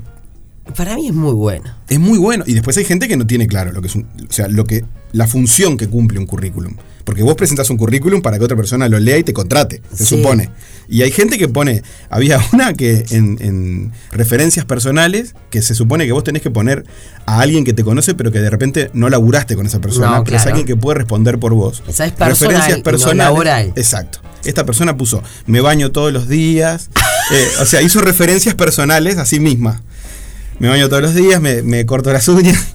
para 0.76 0.94
mí 0.94 1.08
es 1.08 1.14
muy 1.14 1.32
bueno. 1.32 1.64
es 1.88 1.98
muy 1.98 2.18
bueno. 2.18 2.44
Y 2.46 2.52
después 2.52 2.76
hay 2.76 2.84
gente 2.84 3.08
que 3.08 3.16
no 3.16 3.26
tiene 3.26 3.46
claro 3.48 3.72
lo 3.72 3.80
que 3.80 3.88
es 3.88 3.94
un, 3.94 4.02
o 4.28 4.32
sea, 4.32 4.48
lo 4.48 4.64
que, 4.66 4.84
la 5.12 5.26
función 5.26 5.76
que 5.78 5.88
cumple 5.88 6.18
un 6.18 6.26
currículum. 6.26 6.76
Porque 7.08 7.22
vos 7.22 7.36
presentás 7.36 7.70
un 7.70 7.78
currículum 7.78 8.20
para 8.20 8.38
que 8.38 8.44
otra 8.44 8.54
persona 8.54 8.86
lo 8.86 8.98
lea 9.00 9.16
y 9.16 9.24
te 9.24 9.32
contrate, 9.32 9.80
se 9.94 10.04
Sí. 10.04 10.16
supone. 10.18 10.50
Y 10.90 11.00
hay 11.00 11.10
gente 11.10 11.38
que 11.38 11.48
pone, 11.48 11.82
había 12.10 12.38
una 12.52 12.74
que 12.74 13.02
en, 13.12 13.38
en 13.40 13.92
referencias 14.12 14.66
personales, 14.66 15.34
que 15.48 15.62
se 15.62 15.74
supone 15.74 16.04
que 16.04 16.12
vos 16.12 16.22
tenés 16.22 16.42
que 16.42 16.50
poner 16.50 16.84
a 17.24 17.40
alguien 17.40 17.64
que 17.64 17.72
te 17.72 17.82
conoce, 17.82 18.12
pero 18.14 18.30
que 18.30 18.40
de 18.40 18.50
repente 18.50 18.90
no 18.92 19.08
laburaste 19.08 19.56
con 19.56 19.64
esa 19.64 19.80
persona, 19.80 20.18
No, 20.18 20.24
pero 20.24 20.36
es 20.36 20.44
alguien 20.44 20.66
que 20.66 20.76
puede 20.76 20.98
responder 20.98 21.38
por 21.38 21.54
vos. 21.54 21.82
Esa 21.88 22.04
es 22.04 22.12
personal, 22.12 22.82
no 22.84 23.14
laboral. 23.14 23.72
Exacto. 23.74 24.18
Esta 24.44 24.66
persona 24.66 24.94
puso, 24.98 25.22
me 25.46 25.62
baño 25.62 25.90
todos 25.92 26.12
los 26.12 26.28
días. 26.28 26.90
Eh, 27.30 27.46
o 27.60 27.64
sea, 27.66 27.82
hizo 27.82 28.00
referencias 28.00 28.54
personales 28.54 29.16
a 29.18 29.24
sí 29.26 29.38
misma. 29.38 29.82
Me 30.60 30.68
baño 30.68 30.88
todos 30.90 31.02
los 31.02 31.14
días, 31.14 31.40
me, 31.42 31.62
me 31.62 31.84
corto 31.84 32.10
las 32.12 32.26
uñas. 32.28 32.74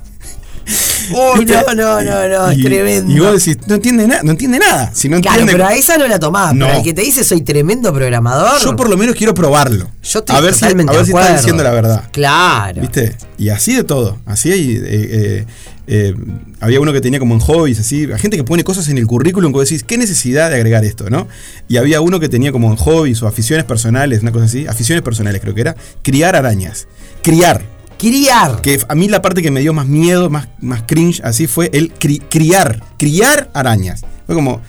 Uy, 1.37 1.45
no, 1.45 1.61
no, 1.75 2.01
no, 2.01 2.27
no, 2.27 2.49
es 2.49 2.61
tremendo. 2.61 3.11
Y 3.13 3.19
vos 3.19 3.43
decís, 3.43 3.57
no 3.67 3.75
entiende 3.75 4.07
nada, 4.07 4.21
no 4.23 4.31
entiende 4.31 4.59
nada. 4.59 4.91
Si 4.93 5.09
no 5.09 5.19
Claro, 5.21 5.41
entiende, 5.41 5.53
pero 5.63 5.67
a 5.67 5.73
esa 5.75 5.97
no 5.97 6.07
la 6.07 6.19
tomás. 6.19 6.53
No. 6.53 6.65
Pero 6.65 6.77
el 6.79 6.83
que 6.83 6.93
te 6.93 7.01
dice 7.01 7.23
soy 7.23 7.41
tremendo 7.41 7.93
programador. 7.93 8.61
yo 8.61 8.75
por 8.75 8.89
lo 8.89 8.97
menos 8.97 9.15
quiero 9.15 9.33
probarlo. 9.33 9.89
yo 10.03 10.19
estoy 10.19 10.35
a 10.35 10.39
ver 10.39 10.53
si, 10.53 10.65
a 10.65 10.73
ver 10.73 11.05
si 11.05 11.11
está 11.11 11.35
diciendo 11.35 11.63
la 11.63 11.71
verdad. 11.71 12.03
Claro. 12.11 12.81
¿Viste? 12.81 13.15
Y 13.37 13.49
así 13.49 13.75
de 13.75 13.83
todo. 13.83 14.19
Así 14.25 14.51
hay. 14.51 14.75
eh, 14.77 14.81
eh, 14.85 15.45
eh, 15.85 16.15
había 16.61 16.79
uno 16.79 16.93
que 16.93 17.01
tenía 17.01 17.19
como 17.19 17.33
en 17.33 17.41
hobbies, 17.41 17.79
así. 17.79 18.09
Hay 18.11 18.17
gente 18.19 18.37
que 18.37 18.43
pone 18.45 18.63
cosas 18.63 18.87
en 18.87 18.97
el 18.97 19.05
currículum 19.05 19.51
que 19.51 19.59
decís, 19.59 19.83
¿qué 19.83 19.97
necesidad 19.97 20.49
de 20.49 20.55
agregar 20.55 20.85
esto, 20.85 21.09
no? 21.09 21.27
Y 21.67 21.75
había 21.77 21.99
uno 21.99 22.19
que 22.21 22.29
tenía 22.29 22.51
como 22.53 22.69
en 22.69 22.77
hobbies 22.77 23.21
o 23.21 23.27
aficiones 23.27 23.65
personales, 23.65 24.21
una 24.21 24.31
cosa 24.31 24.45
así. 24.45 24.65
Aficiones 24.65 25.01
personales, 25.03 25.41
creo 25.41 25.53
que 25.53 25.61
era. 25.61 25.75
Criar 26.01 26.35
arañas. 26.37 26.87
Criar. 27.21 27.72
Criar. 28.03 28.61
Que 28.61 28.79
a 28.87 28.95
mí 28.95 29.07
la 29.07 29.21
parte 29.21 29.41
que 29.41 29.49
me 29.51 29.61
dio 29.61 29.73
más 29.73 29.87
miedo, 29.87 30.29
más, 30.29 30.47
más 30.59 30.83
cringe, 30.85 31.21
así 31.23 31.47
fue 31.47 31.69
el 31.73 31.93
cri- 31.97 32.21
criar. 32.29 32.83
Criar 32.97 33.49
arañas. 33.53 34.01
Fue 34.25 34.35
como, 34.35 34.61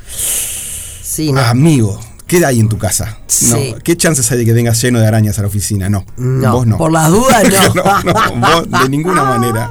Sí, 1.02 1.32
no. 1.32 1.40
amigo, 1.40 2.00
¿qué 2.26 2.44
hay 2.44 2.60
en 2.60 2.68
tu 2.68 2.78
casa? 2.78 3.18
Sí. 3.26 3.72
No, 3.74 3.78
¿Qué 3.82 3.96
chances 3.96 4.30
hay 4.32 4.38
de 4.38 4.44
que 4.44 4.52
vengas 4.52 4.80
lleno 4.82 4.98
de 5.00 5.06
arañas 5.06 5.38
a 5.38 5.42
la 5.42 5.48
oficina? 5.48 5.88
No. 5.88 6.04
no. 6.16 6.52
Vos 6.52 6.66
no. 6.66 6.78
Por 6.78 6.92
las 6.92 7.10
dudas, 7.10 7.42
no. 7.74 7.82
vos 8.40 8.82
de 8.82 8.88
ninguna 8.88 9.24
manera. 9.38 9.70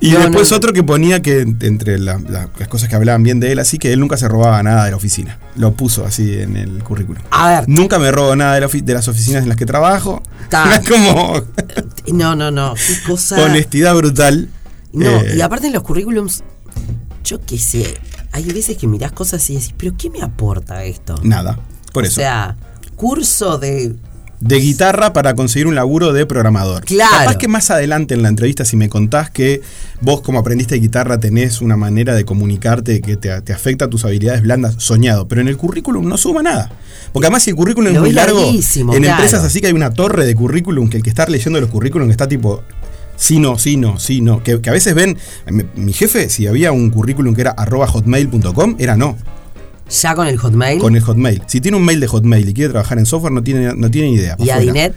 Y 0.00 0.12
después 0.12 0.52
otro 0.52 0.72
que 0.72 0.82
ponía 0.84 1.20
que 1.22 1.40
entre 1.60 1.98
la- 1.98 2.18
la- 2.28 2.48
las 2.58 2.68
cosas 2.68 2.88
que 2.88 2.94
hablaban 2.96 3.22
bien 3.22 3.40
de 3.40 3.52
él, 3.52 3.58
así 3.58 3.78
que 3.78 3.92
él 3.92 4.00
nunca 4.00 4.16
se 4.16 4.28
robaba 4.28 4.62
nada 4.62 4.84
de 4.84 4.90
la 4.92 4.96
oficina. 4.96 5.38
Lo 5.56 5.72
puso 5.74 6.04
así 6.04 6.34
en 6.40 6.56
el 6.56 6.82
currículum. 6.84 7.22
A 7.30 7.48
ver, 7.50 7.68
Nunca 7.68 7.98
me 7.98 8.10
robo 8.12 8.36
nada 8.36 8.54
de, 8.54 8.60
la 8.60 8.68
ofi- 8.68 8.82
de 8.84 8.94
las 8.94 9.08
oficinas 9.08 9.42
en 9.42 9.48
las 9.48 9.56
que 9.58 9.66
trabajo. 9.66 10.22
Ta. 10.50 10.76
Es 10.82 10.88
como 10.88 11.42
no, 12.12 12.34
no, 12.36 12.50
no. 12.50 12.74
Qué 12.74 13.02
cosa. 13.06 13.42
honestidad 13.42 13.94
brutal. 13.96 14.48
No, 14.92 15.06
Eh, 15.20 15.34
y 15.36 15.40
aparte 15.40 15.66
en 15.66 15.72
los 15.74 15.82
currículums, 15.82 16.42
yo 17.24 17.40
qué 17.44 17.58
sé, 17.58 17.98
hay 18.32 18.44
veces 18.44 18.76
que 18.76 18.86
mirás 18.86 19.12
cosas 19.12 19.48
y 19.50 19.54
decís, 19.54 19.74
pero 19.76 19.94
¿qué 19.96 20.10
me 20.10 20.22
aporta 20.22 20.84
esto? 20.84 21.16
Nada. 21.22 21.58
Por 21.92 22.04
eso. 22.04 22.20
O 22.20 22.22
sea, 22.22 22.56
curso 22.96 23.58
de... 23.58 23.94
de 24.40 24.56
guitarra 24.60 25.12
para 25.12 25.34
conseguir 25.34 25.66
un 25.66 25.74
laburo 25.74 26.12
de 26.12 26.26
programador. 26.26 26.84
Claro. 26.84 27.10
Capaz 27.10 27.36
que 27.36 27.48
más 27.48 27.70
adelante 27.70 28.14
en 28.14 28.22
la 28.22 28.28
entrevista, 28.28 28.64
si 28.64 28.76
me 28.76 28.88
contás 28.88 29.30
que 29.30 29.62
vos, 30.00 30.20
como 30.20 30.38
aprendiste 30.38 30.76
guitarra, 30.76 31.18
tenés 31.18 31.60
una 31.60 31.76
manera 31.76 32.14
de 32.14 32.24
comunicarte 32.24 33.00
que 33.00 33.16
te, 33.16 33.40
te 33.40 33.52
afecta 33.52 33.86
a 33.86 33.88
tus 33.90 34.04
habilidades 34.04 34.42
blandas, 34.42 34.74
soñado. 34.78 35.26
Pero 35.26 35.40
en 35.40 35.48
el 35.48 35.56
currículum 35.56 36.08
no 36.08 36.16
suma 36.16 36.42
nada. 36.42 36.70
Porque 37.12 37.26
además, 37.26 37.42
si 37.42 37.50
el 37.50 37.56
currículum 37.56 37.92
Lo 37.92 37.96
es 37.96 38.00
muy 38.00 38.12
largo, 38.12 38.44
en 38.44 38.60
claro. 38.60 38.94
empresas 38.94 39.42
así 39.42 39.60
que 39.60 39.68
hay 39.68 39.72
una 39.72 39.92
torre 39.92 40.26
de 40.26 40.34
currículum 40.34 40.88
que 40.90 40.98
el 40.98 41.02
que 41.02 41.10
está 41.10 41.26
leyendo 41.26 41.60
los 41.60 41.70
currículum 41.70 42.10
está 42.10 42.28
tipo. 42.28 42.62
Sí, 43.18 43.38
no, 43.38 43.58
sí, 43.58 43.76
no, 43.76 43.98
sí, 43.98 44.20
no. 44.22 44.42
Que, 44.42 44.60
que 44.62 44.70
a 44.70 44.72
veces 44.72 44.94
ven. 44.94 45.18
Mi, 45.50 45.64
mi 45.74 45.92
jefe, 45.92 46.30
si 46.30 46.46
había 46.46 46.72
un 46.72 46.88
currículum 46.88 47.34
que 47.34 47.42
era 47.42 47.50
arroba 47.50 47.86
hotmail.com, 47.86 48.76
era 48.78 48.96
no. 48.96 49.18
Ya 49.90 50.14
con 50.14 50.26
el 50.26 50.36
Hotmail 50.36 50.78
Con 50.78 50.96
el 50.96 51.02
Hotmail. 51.02 51.42
Si 51.46 51.60
tiene 51.60 51.76
un 51.76 51.84
mail 51.84 52.00
de 52.00 52.06
Hotmail 52.06 52.48
y 52.48 52.54
quiere 52.54 52.70
trabajar 52.70 52.98
en 52.98 53.06
software, 53.06 53.32
no 53.32 53.42
tiene, 53.42 53.74
no 53.74 53.90
tiene 53.90 54.08
ni 54.08 54.14
idea. 54.14 54.36
y. 54.38 54.50
Adinet. 54.50 54.94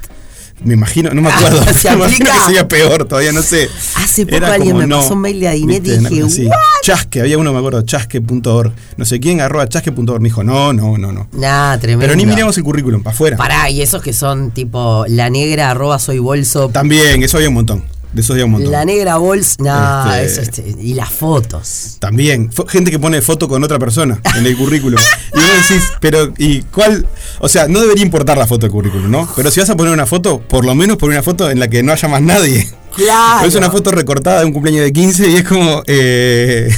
Me 0.64 0.76
imagino, 0.76 1.10
no 1.12 1.24
me 1.24 1.30
acuerdo. 1.30 1.64
¿Se 1.74 1.90
me 1.96 1.96
imagino 1.96 2.32
que 2.32 2.40
sería 2.46 2.68
peor, 2.68 3.06
todavía 3.06 3.32
no 3.32 3.42
sé. 3.42 3.68
Hace 3.96 4.26
poco 4.26 4.38
Era 4.38 4.54
alguien 4.54 4.78
me 4.78 4.86
no, 4.86 5.00
pasó 5.00 5.16
un 5.16 5.22
mail 5.22 5.40
de 5.40 5.48
Adinet 5.48 5.88
y 5.88 5.98
dije. 5.98 6.50
Chasque, 6.84 7.22
había 7.22 7.40
uno, 7.40 7.52
me 7.52 7.58
acuerdo, 7.58 7.82
chasque.org. 7.82 8.72
No 8.98 9.06
sé 9.06 9.20
quién, 9.20 9.42
arroba 9.42 9.68
chasque.org. 9.68 10.22
Me 10.22 10.30
dijo, 10.30 10.44
no, 10.44 10.72
no, 10.72 11.00
no, 11.00 11.12
no. 11.12 11.28
Nah, 11.32 11.78
tremendo. 11.78 12.06
Pero 12.06 12.16
ni 12.16 12.28
miremos 12.28 12.56
el 12.58 12.64
currículum, 12.64 13.02
para 13.02 13.16
afuera. 13.16 13.38
Pará, 13.38 13.70
y 13.72 13.82
esos 13.82 14.04
que 14.04 14.14
son 14.14 14.52
tipo 14.52 15.06
la 15.08 15.32
negra 15.32 15.72
arroba 15.72 15.98
soy 15.98 16.20
bolso. 16.20 16.70
También, 16.70 17.24
eso 17.24 17.38
había 17.38 17.50
un 17.50 17.56
montón. 17.56 17.84
De 18.14 18.22
eso 18.22 18.34
había 18.34 18.46
un 18.46 18.52
montón. 18.52 18.72
La 18.72 18.84
negra 18.84 19.16
bols. 19.18 19.56
Nah, 19.60 20.18
Este- 20.20 20.26
eso, 20.26 20.42
este, 20.42 20.76
y 20.82 20.94
las 20.94 21.10
fotos. 21.10 21.96
También. 22.00 22.50
Gente 22.68 22.92
que 22.92 23.00
pone 23.00 23.22
foto 23.22 23.48
con 23.48 23.64
otra 23.64 23.80
persona 23.80 24.20
en 24.36 24.46
el 24.46 24.58
currículum. 24.58 25.00
y 25.34 25.38
vos 25.40 25.70
decís, 25.70 25.84
pero, 26.02 26.34
¿y 26.38 26.62
cuál? 26.64 27.08
O 27.40 27.48
sea, 27.48 27.68
no 27.68 27.80
debería 27.80 28.04
importar 28.04 28.38
la 28.38 28.48
foto 28.48 28.62
del 28.62 28.72
currículum, 28.72 29.10
¿no? 29.10 29.30
Pero 29.36 29.50
si 29.50 29.60
vas 29.62 29.70
a 29.70 29.78
poner 29.78 29.94
una 29.94 30.06
foto, 30.06 30.42
por 30.42 30.66
lo 30.66 30.76
menos 30.76 30.98
pon 30.98 31.12
una 31.12 31.24
foto 31.24 31.50
en 31.50 31.60
la 31.60 31.70
que 31.70 31.84
no 31.84 31.94
haya 31.94 32.08
más 32.08 32.22
nadie. 32.22 32.70
Claro. 32.96 33.48
Es 33.48 33.56
una 33.56 33.72
foto 33.72 33.92
recortada 33.92 34.42
de 34.42 34.46
un 34.46 34.52
cumpleaños 34.52 34.84
de 34.84 34.92
15 34.92 35.30
y 35.30 35.36
es 35.38 35.44
como. 35.46 35.82
eh, 35.88 36.70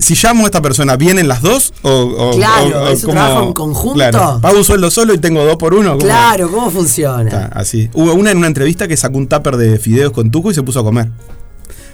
si 0.00 0.14
llamo 0.14 0.44
a 0.44 0.46
esta 0.46 0.62
persona, 0.62 0.96
¿vienen 0.96 1.28
las 1.28 1.42
dos? 1.42 1.72
O, 1.82 1.90
o- 1.90 2.36
Claro, 2.36 2.84
o- 2.84 2.88
¿es 2.88 3.04
un 3.04 3.10
trabajo 3.10 3.42
en 3.48 3.52
conjunto? 3.52 3.94
Claro, 3.94 4.38
pago 4.40 4.58
un 4.58 4.64
sueldo 4.64 4.90
solo 4.90 5.12
y 5.14 5.18
tengo 5.18 5.44
dos 5.44 5.56
por 5.56 5.74
uno. 5.74 5.90
¿cómo? 5.92 6.00
Claro, 6.04 6.50
¿cómo 6.50 6.70
funciona? 6.70 7.22
Está, 7.24 7.46
así. 7.54 7.90
Hubo 7.92 8.14
una 8.14 8.30
en 8.30 8.38
una 8.38 8.46
entrevista 8.46 8.88
que 8.88 8.96
sacó 8.96 9.18
un 9.18 9.28
tupper 9.28 9.56
de 9.56 9.78
fideos 9.78 10.12
con 10.12 10.30
tuco 10.30 10.50
y 10.50 10.54
se 10.54 10.62
puso 10.62 10.80
a 10.80 10.84
comer. 10.84 11.08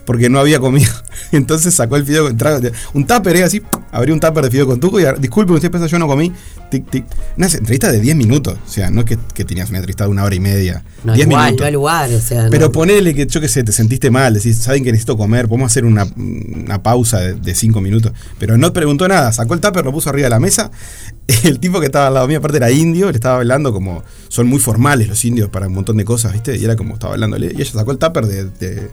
Porque 0.08 0.30
no 0.30 0.38
había 0.40 0.58
comido. 0.58 0.90
Entonces 1.32 1.74
sacó 1.74 1.96
el 1.96 2.06
fideo 2.06 2.24
con 2.24 2.36
trago. 2.38 2.66
Un 2.94 3.06
tupper, 3.06 3.36
eh, 3.36 3.44
así. 3.44 3.60
Abrió 3.92 4.14
un 4.14 4.20
tupper 4.20 4.42
de 4.44 4.50
fideo 4.50 4.66
con 4.66 4.80
tuco 4.80 4.98
y 4.98 5.04
ahora, 5.04 5.18
disculpe, 5.18 5.52
usted 5.52 5.70
piensa 5.70 5.86
yo 5.86 5.98
no 5.98 6.06
comí. 6.06 6.32
Tic, 6.70 6.88
tic. 6.88 7.04
Una 7.36 7.46
entrevista 7.46 7.92
de 7.92 8.00
10 8.00 8.16
minutos. 8.16 8.56
O 8.66 8.70
sea, 8.70 8.90
no 8.90 9.00
es 9.00 9.04
que, 9.06 9.18
que 9.34 9.44
tenías 9.44 9.68
una 9.68 9.80
entrevista 9.80 10.04
de 10.04 10.10
una 10.10 10.24
hora 10.24 10.34
y 10.34 10.40
media. 10.40 10.82
No 11.04 11.12
10 11.12 11.26
igual, 11.26 11.44
minutos. 11.44 11.60
no 11.60 11.66
hay 11.66 11.72
lugar, 11.74 12.10
o 12.10 12.20
sea. 12.22 12.48
Pero 12.50 12.66
no. 12.68 12.72
ponele 12.72 13.14
que 13.14 13.26
yo 13.26 13.38
que 13.38 13.48
sé, 13.48 13.62
te 13.64 13.72
sentiste 13.72 14.10
mal, 14.10 14.32
decís, 14.32 14.56
saben 14.56 14.82
que 14.82 14.92
necesito 14.92 15.18
comer, 15.18 15.46
podemos 15.46 15.70
hacer 15.70 15.84
una, 15.84 16.06
una 16.16 16.82
pausa 16.82 17.20
de, 17.20 17.34
de 17.34 17.54
cinco 17.54 17.82
minutos. 17.82 18.12
Pero 18.38 18.56
no 18.56 18.72
preguntó 18.72 19.06
nada, 19.08 19.30
sacó 19.32 19.52
el 19.52 19.60
tupper, 19.60 19.84
lo 19.84 19.92
puso 19.92 20.08
arriba 20.08 20.24
de 20.24 20.30
la 20.30 20.40
mesa. 20.40 20.70
El 21.44 21.60
tipo 21.60 21.80
que 21.80 21.86
estaba 21.86 22.06
al 22.06 22.14
lado 22.14 22.26
mío, 22.28 22.38
aparte 22.38 22.56
era 22.56 22.70
indio, 22.70 23.10
le 23.10 23.16
estaba 23.16 23.36
hablando 23.36 23.74
como. 23.74 24.02
Son 24.28 24.46
muy 24.46 24.58
formales 24.58 25.06
los 25.08 25.22
indios 25.26 25.50
para 25.50 25.66
un 25.66 25.74
montón 25.74 25.98
de 25.98 26.06
cosas, 26.06 26.32
¿viste? 26.32 26.56
Y 26.56 26.64
era 26.64 26.74
como 26.76 26.94
estaba 26.94 27.12
hablándole. 27.12 27.52
Y 27.54 27.60
ella 27.60 27.70
sacó 27.70 27.90
el 27.92 27.98
tupper 27.98 28.24
de, 28.24 28.44
de- 28.46 28.90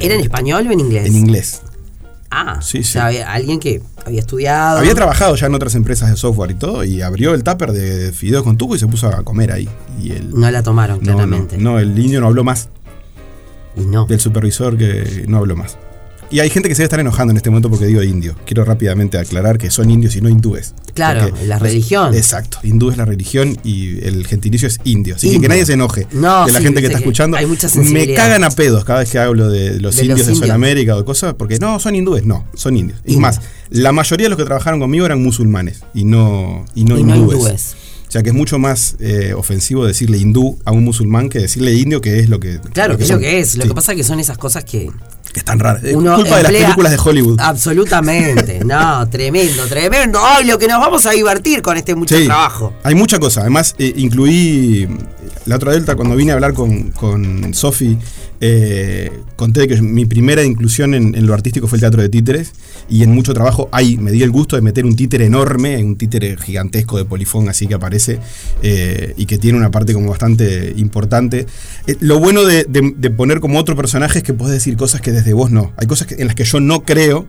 ¿Era 0.00 0.14
en 0.14 0.20
español 0.20 0.66
o 0.68 0.72
en 0.72 0.80
inglés? 0.80 1.06
en 1.06 1.16
inglés. 1.16 1.62
Ah, 2.30 2.60
Sí, 2.60 2.78
o 2.78 2.82
sí. 2.82 2.92
sea, 2.92 3.06
había 3.06 3.32
alguien 3.32 3.58
que 3.58 3.80
había 4.04 4.20
estudiado. 4.20 4.78
Había 4.80 4.94
trabajado 4.94 5.34
ya 5.34 5.46
en 5.46 5.54
otras 5.54 5.74
empresas 5.74 6.10
de 6.10 6.16
software 6.16 6.50
y 6.50 6.54
todo, 6.54 6.84
y 6.84 7.00
abrió 7.00 7.32
el 7.34 7.42
tupper 7.42 7.72
de 7.72 8.12
fideos 8.12 8.42
con 8.42 8.58
tuco 8.58 8.76
y 8.76 8.78
se 8.78 8.86
puso 8.86 9.08
a 9.08 9.22
comer 9.24 9.50
ahí. 9.50 9.68
Y 10.00 10.12
el, 10.12 10.30
No 10.38 10.50
la 10.50 10.62
tomaron, 10.62 10.98
no, 11.02 11.12
no, 11.12 11.16
claramente. 11.16 11.56
no, 11.58 11.78
el 11.78 11.98
indio 11.98 12.20
no 12.20 12.26
habló 12.26 12.44
más. 12.44 12.68
Y 13.76 13.80
no. 13.86 14.04
del 14.06 14.20
supervisor 14.20 14.76
que 14.76 15.24
no 15.26 15.38
habló 15.38 15.56
más. 15.56 15.78
Y 16.30 16.40
hay 16.40 16.50
gente 16.50 16.68
que 16.68 16.74
se 16.74 16.82
debe 16.82 16.86
estar 16.86 17.00
enojando 17.00 17.30
en 17.30 17.38
este 17.38 17.48
momento 17.48 17.70
porque 17.70 17.86
digo 17.86 18.02
indio. 18.02 18.34
Quiero 18.44 18.64
rápidamente 18.64 19.16
aclarar 19.18 19.56
que 19.56 19.70
son 19.70 19.90
indios 19.90 20.14
y 20.16 20.20
no 20.20 20.28
hindúes. 20.28 20.74
Claro, 20.94 21.28
Porque- 21.30 21.46
la 21.46 21.58
religión. 21.58 22.14
Exacto. 22.14 22.58
Hindú 22.62 22.90
es 22.90 22.96
la 22.98 23.04
religión 23.06 23.56
y 23.64 24.04
el 24.04 24.26
gentilicio 24.26 24.68
es 24.68 24.78
indio. 24.84 25.14
Así 25.16 25.28
que 25.28 25.34
Indio. 25.36 25.42
que 25.42 25.48
nadie 25.48 25.64
se 25.66 25.72
enoje 25.72 26.06
No, 26.12 26.44
de 26.44 26.52
la 26.52 26.58
sí, 26.58 26.64
gente 26.66 26.80
que 26.80 26.86
está 26.88 26.98
que 26.98 27.04
escuchando. 27.04 27.36
hay 27.36 27.46
Me 27.84 28.14
cagan 28.14 28.44
a 28.44 28.50
pedos 28.50 28.84
cada 28.84 28.98
vez 29.00 29.10
que 29.10 29.18
hablo 29.18 29.48
de 29.48 29.80
los 29.80 29.96
De 29.96 30.02
indios 30.02 30.18
los 30.18 30.26
de 30.26 30.32
indios. 30.34 30.38
Sudamérica 30.48 30.94
o 30.96 30.98
de 30.98 31.04
cosas, 31.04 31.34
porque 31.34 31.58
no, 31.58 31.78
son 31.80 31.94
hindúes. 31.94 32.24
No, 32.26 32.46
son 32.54 32.76
indios. 32.76 33.00
Y 33.06 33.16
más, 33.16 33.40
la 33.70 33.92
mayoría 33.92 34.26
de 34.26 34.30
los 34.30 34.38
que 34.38 34.44
trabajaron 34.44 34.80
conmigo 34.80 35.06
eran 35.06 35.22
musulmanes 35.22 35.82
y 35.94 36.04
no, 36.04 36.66
y 36.74 36.84
no 36.84 36.98
Y 36.98 37.04
no 37.04 37.16
hindúes. 37.16 37.74
O 38.08 38.10
sea 38.10 38.22
que 38.22 38.30
es 38.30 38.34
mucho 38.34 38.58
más 38.58 38.96
eh, 39.00 39.34
ofensivo 39.36 39.84
decirle 39.84 40.16
hindú 40.16 40.58
a 40.64 40.72
un 40.72 40.82
musulmán 40.82 41.28
que 41.28 41.40
decirle 41.40 41.74
indio, 41.74 42.00
que 42.00 42.20
es 42.20 42.30
lo 42.30 42.40
que. 42.40 42.58
Claro, 42.72 42.96
que 42.96 43.04
es 43.04 43.10
lo 43.10 43.18
que 43.18 43.38
es. 43.38 43.56
Lo 43.56 43.64
Sí, 43.64 43.68
que 43.68 43.74
pasa 43.74 43.92
es 43.92 43.98
que 43.98 44.04
son 44.04 44.18
esas 44.18 44.38
cosas 44.38 44.64
que 44.64 44.90
que 45.32 45.40
están 45.40 45.58
raras. 45.58 45.84
Es 45.84 45.94
culpa 45.94 46.36
de 46.38 46.42
las 46.42 46.52
películas 46.52 46.92
de 46.92 46.98
Hollywood. 46.98 47.38
Absolutamente. 47.40 48.60
No, 48.64 49.08
tremendo, 49.08 49.64
tremendo. 49.66 50.20
Ay, 50.22 50.46
lo 50.46 50.58
que 50.58 50.68
nos 50.68 50.80
vamos 50.80 51.06
a 51.06 51.10
divertir 51.12 51.62
con 51.62 51.76
este 51.76 51.94
mucho 51.94 52.16
Sí, 52.16 52.24
trabajo. 52.26 52.74
Hay 52.82 52.94
mucha 52.94 53.18
cosa. 53.18 53.42
Además, 53.42 53.74
eh, 53.78 53.92
incluí 53.96 54.88
la 55.46 55.56
otra 55.56 55.72
delta 55.72 55.94
cuando 55.96 56.16
vine 56.16 56.32
a 56.32 56.34
hablar 56.34 56.54
con, 56.54 56.90
con 56.90 57.54
Sofi. 57.54 57.96
Eh, 58.40 59.10
conté 59.36 59.66
que 59.66 59.80
mi 59.82 60.04
primera 60.04 60.44
inclusión 60.44 60.94
en, 60.94 61.26
lo 61.26 61.34
artístico 61.34 61.66
fue 61.66 61.76
el 61.76 61.80
teatro 61.80 62.02
de 62.02 62.08
títeres. 62.08 62.52
Y 62.88 63.02
en 63.02 63.14
mucho 63.14 63.34
trabajo 63.34 63.68
ahí 63.72 63.96
me 63.96 64.10
di 64.10 64.22
el 64.22 64.30
gusto 64.30 64.56
de 64.56 64.62
meter 64.62 64.84
un 64.84 64.96
títere 64.96 65.26
enorme, 65.26 65.82
un 65.82 65.96
títere 65.96 66.36
gigantesco 66.36 66.98
de 66.98 67.04
polifón, 67.04 67.48
así 67.48 67.66
que 67.66 67.74
aparece 67.74 68.18
eh, 68.62 69.14
y 69.16 69.26
que 69.26 69.38
tiene 69.38 69.58
una 69.58 69.70
parte 69.70 69.92
como 69.92 70.10
bastante 70.10 70.72
importante. 70.76 71.46
Eh, 71.86 71.96
lo 72.00 72.18
bueno 72.18 72.44
de, 72.44 72.64
poner 73.16 73.40
como 73.40 73.58
otro 73.58 73.74
personaje 73.76 74.18
es 74.18 74.24
que 74.24 74.34
puedes 74.34 74.54
decir 74.54 74.76
cosas 74.76 75.00
que 75.00 75.12
desde 75.12 75.32
vos 75.32 75.50
no. 75.50 75.72
Hay 75.76 75.86
cosas 75.86 76.12
en 76.12 76.26
las 76.26 76.34
que 76.34 76.44
yo 76.44 76.60
no 76.60 76.84
creo. 76.84 77.26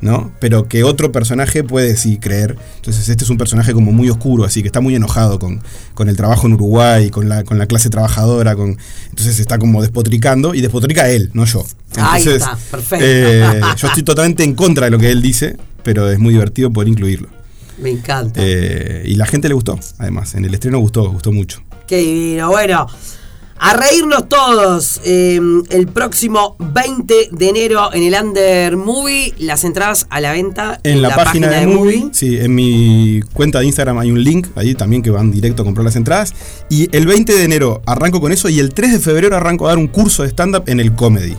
¿No? 0.00 0.32
Pero 0.40 0.68
que 0.68 0.84
otro 0.84 1.12
personaje 1.12 1.64
puede 1.64 1.96
sí 1.96 2.18
creer. 2.18 2.56
Entonces 2.76 3.08
este 3.08 3.24
es 3.24 3.30
un 3.30 3.38
personaje 3.38 3.72
como 3.72 3.92
muy 3.92 4.10
oscuro, 4.10 4.44
así 4.44 4.62
que 4.62 4.68
está 4.68 4.80
muy 4.80 4.94
enojado 4.94 5.38
con, 5.38 5.62
con 5.94 6.08
el 6.08 6.16
trabajo 6.16 6.46
en 6.46 6.54
Uruguay, 6.54 7.10
con 7.10 7.28
la, 7.28 7.44
con 7.44 7.58
la 7.58 7.66
clase 7.66 7.90
trabajadora, 7.90 8.54
con 8.56 8.76
entonces 9.10 9.40
está 9.40 9.58
como 9.58 9.82
despotricando 9.82 10.54
y 10.54 10.60
despotrica 10.60 11.08
él, 11.08 11.30
no 11.32 11.44
yo. 11.44 11.64
Ahí 11.96 12.20
Entonces, 12.22 12.42
está, 12.42 12.58
perfecto. 12.70 13.04
eh, 13.08 13.60
yo 13.76 13.88
estoy 13.88 14.02
totalmente 14.02 14.44
en 14.44 14.54
contra 14.54 14.86
de 14.86 14.90
lo 14.90 14.98
que 14.98 15.10
él 15.10 15.22
dice, 15.22 15.56
pero 15.82 16.10
es 16.10 16.18
muy 16.18 16.32
divertido 16.34 16.70
poder 16.72 16.88
incluirlo. 16.88 17.28
Me 17.78 17.90
encanta. 17.90 18.40
Eh, 18.42 19.02
y 19.06 19.14
la 19.16 19.26
gente 19.26 19.48
le 19.48 19.54
gustó, 19.54 19.78
además, 19.98 20.34
en 20.34 20.44
el 20.44 20.54
estreno 20.54 20.78
gustó, 20.78 21.10
gustó 21.10 21.30
mucho. 21.32 21.62
Qué 21.86 21.98
divino. 21.98 22.48
Bueno, 22.48 22.86
a 23.58 23.74
reírnos 23.74 24.28
todos. 24.28 25.00
eh, 25.04 25.40
el 25.70 25.86
próximo 25.88 26.56
20 26.58 27.28
de 27.32 27.48
enero 27.48 27.92
en 27.92 28.02
el 28.02 28.22
Under 28.22 28.76
Movie. 28.76 29.34
Las 29.38 29.64
entradas 29.64 30.06
a 30.10 30.20
la 30.20 30.32
venta 30.32 30.80
En, 30.82 31.02
la, 31.02 31.14
página, 31.14 31.48
de 31.48 31.66
Movie, 31.66 32.08
sí, 32.12 32.38
en 32.38 32.54
mi 32.54 33.20
cuenta 33.32 33.60
de 33.60 33.66
Instagram 33.66 33.98
hay 33.98 34.10
un 34.10 34.22
link 34.22 34.48
ahí 34.56 34.74
también 34.74 35.02
que 35.02 35.10
van 35.10 35.30
directo 35.30 35.62
a 35.62 35.64
comprar 35.64 35.84
las 35.84 35.96
entradas. 35.96 36.34
Y 36.68 36.94
el 36.96 37.06
20 37.06 37.32
de 37.32 37.44
enero 37.44 37.82
arranco 37.86 38.20
con 38.20 38.32
eso 38.32 38.48
y 38.48 38.58
el 38.58 38.74
3 38.74 38.92
de 38.92 38.98
febrero 39.00 39.36
arranco 39.36 39.66
a 39.66 39.70
dar 39.70 39.78
un 39.78 39.88
curso 39.88 40.22
de 40.22 40.30
stand-up 40.30 40.64
en 40.66 40.80
el 40.80 40.94
comedy. 40.94 41.36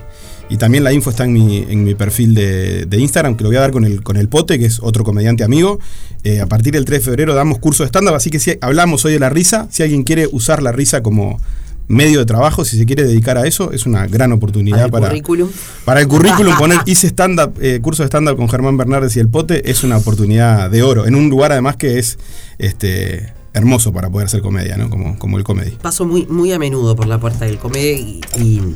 Y 0.49 0.57
también 0.57 0.83
la 0.83 0.93
info 0.93 1.09
está 1.09 1.25
en 1.25 1.33
mi, 1.33 1.57
en 1.57 1.83
mi 1.83 1.93
perfil 1.93 2.33
de, 2.33 2.85
de 2.85 2.97
Instagram, 2.99 3.35
que 3.35 3.43
lo 3.43 3.49
voy 3.49 3.57
a 3.57 3.61
dar 3.61 3.71
con 3.71 3.83
el, 3.83 4.01
con 4.01 4.15
el 4.15 4.29
Pote, 4.29 4.57
que 4.57 4.65
es 4.65 4.79
otro 4.81 5.03
comediante 5.03 5.43
amigo. 5.43 5.79
Eh, 6.23 6.39
a 6.39 6.45
partir 6.45 6.73
del 6.73 6.85
3 6.85 6.99
de 6.99 7.03
febrero 7.03 7.35
damos 7.35 7.59
curso 7.59 7.83
de 7.83 7.87
stand-up, 7.87 8.15
así 8.15 8.29
que 8.29 8.39
si 8.39 8.57
hablamos 8.61 9.03
hoy 9.03 9.13
de 9.13 9.19
la 9.19 9.29
risa, 9.29 9.67
si 9.71 9.83
alguien 9.83 10.03
quiere 10.03 10.27
usar 10.31 10.63
la 10.63 10.71
risa 10.71 11.03
como 11.03 11.39
medio 11.87 12.19
de 12.19 12.25
trabajo, 12.25 12.65
si 12.65 12.77
se 12.77 12.85
quiere 12.85 13.03
dedicar 13.03 13.37
a 13.37 13.47
eso, 13.47 13.71
es 13.71 13.85
una 13.85 14.07
gran 14.07 14.31
oportunidad 14.33 14.83
Al 14.83 14.91
para, 14.91 15.07
currículum. 15.07 15.49
para 15.85 16.01
el 16.01 16.07
currículum 16.07 16.55
poner 16.59 16.79
hice 16.85 17.07
stand-up, 17.07 17.53
eh, 17.61 17.79
curso 17.81 18.03
de 18.03 18.07
stand-up 18.07 18.35
con 18.37 18.49
Germán 18.49 18.75
Bernardes 18.77 19.15
y 19.15 19.19
el 19.19 19.29
Pote 19.29 19.69
es 19.71 19.83
una 19.83 19.97
oportunidad 19.97 20.69
de 20.69 20.83
oro. 20.83 21.05
En 21.07 21.15
un 21.15 21.29
lugar 21.29 21.51
además 21.53 21.77
que 21.77 21.97
es 21.99 22.17
este 22.57 23.33
hermoso 23.53 23.91
para 23.93 24.09
poder 24.09 24.27
hacer 24.27 24.41
comedia, 24.41 24.77
¿no? 24.77 24.89
Como, 24.89 25.17
como 25.17 25.37
el 25.37 25.43
comedy. 25.43 25.71
Paso 25.81 26.05
muy, 26.05 26.25
muy 26.27 26.51
a 26.51 26.59
menudo 26.59 26.95
por 26.95 27.07
la 27.07 27.19
puerta 27.19 27.45
del 27.45 27.57
comedia 27.57 27.93
y, 27.93 28.21
y- 28.39 28.75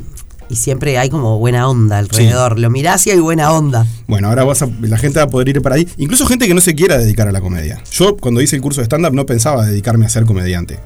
y 0.52 0.56
siempre 0.56 0.98
hay 0.98 1.08
como 1.08 1.38
buena 1.38 1.66
onda 1.68 1.96
alrededor. 1.98 2.58
Lo 2.58 2.68
mirás 2.68 3.06
y 3.06 3.10
hay 3.10 3.18
buena 3.18 3.50
onda. 3.52 3.86
Bueno, 4.06 4.28
ahora 4.28 4.44
vas 4.44 4.60
a- 4.62 4.68
la 4.82 4.98
gente 4.98 5.18
va 5.18 5.24
a 5.24 5.28
poder 5.28 5.48
ir 5.48 5.62
para 5.62 5.76
ahí. 5.76 5.88
Incluso 5.96 6.26
gente 6.26 6.46
que 6.46 6.52
no 6.54 6.60
se 6.60 6.74
quiera 6.74 6.98
dedicar 6.98 7.26
a 7.26 7.32
la 7.32 7.40
comedia. 7.40 7.82
Yo 7.90 8.16
cuando 8.18 8.40
hice 8.42 8.56
el 8.56 8.62
curso 8.62 8.80
de 8.82 8.84
stand-up 8.84 9.14
no 9.14 9.24
pensaba 9.24 9.64
dedicarme 9.64 10.04
a 10.04 10.08
ser 10.10 10.24
comediante. 10.26 10.78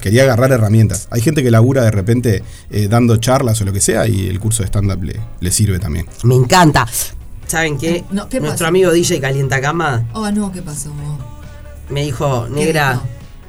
Quería 0.00 0.22
agarrar 0.24 0.50
herramientas. 0.52 1.06
Hay 1.10 1.20
gente 1.20 1.42
que 1.42 1.50
labura 1.50 1.82
de 1.84 1.90
repente 1.90 2.42
eh, 2.70 2.88
dando 2.88 3.16
charlas 3.18 3.60
o 3.60 3.64
lo 3.64 3.72
que 3.72 3.80
sea 3.80 4.06
y 4.08 4.26
el 4.28 4.40
curso 4.40 4.62
de 4.62 4.68
stand-up 4.68 5.02
le, 5.04 5.20
le 5.40 5.50
sirve 5.50 5.78
también. 5.78 6.06
Me 6.22 6.34
encanta. 6.34 6.86
¿Saben 7.46 7.76
qué? 7.78 8.04
No, 8.10 8.28
¿qué 8.28 8.40
Nuestro 8.40 8.66
amigo 8.66 8.90
DJ 8.90 9.20
Calientacama 9.20 10.08
Oh, 10.14 10.30
no, 10.30 10.50
¿qué 10.50 10.62
pasó? 10.62 10.90
me 11.90 12.02
dijo, 12.02 12.48
negra? 12.50 13.00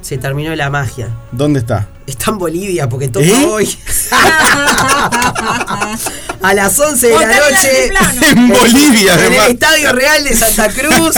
Se 0.06 0.18
terminó 0.18 0.54
la 0.54 0.70
magia. 0.70 1.08
¿Dónde 1.32 1.58
está? 1.58 1.88
Está 2.06 2.30
en 2.30 2.38
Bolivia 2.38 2.88
porque 2.88 3.08
toca 3.08 3.26
¿Eh? 3.26 3.44
hoy. 3.44 3.76
a 6.42 6.54
las 6.54 6.78
11 6.78 7.08
de 7.08 7.12
la 7.12 7.26
noche. 7.26 7.92
En 8.30 8.48
Bolivia, 8.48 9.14
En 9.14 9.18
el 9.18 9.26
además. 9.26 9.48
Estadio 9.48 9.92
Real 9.92 10.22
de 10.22 10.36
Santa 10.36 10.68
Cruz. 10.68 11.16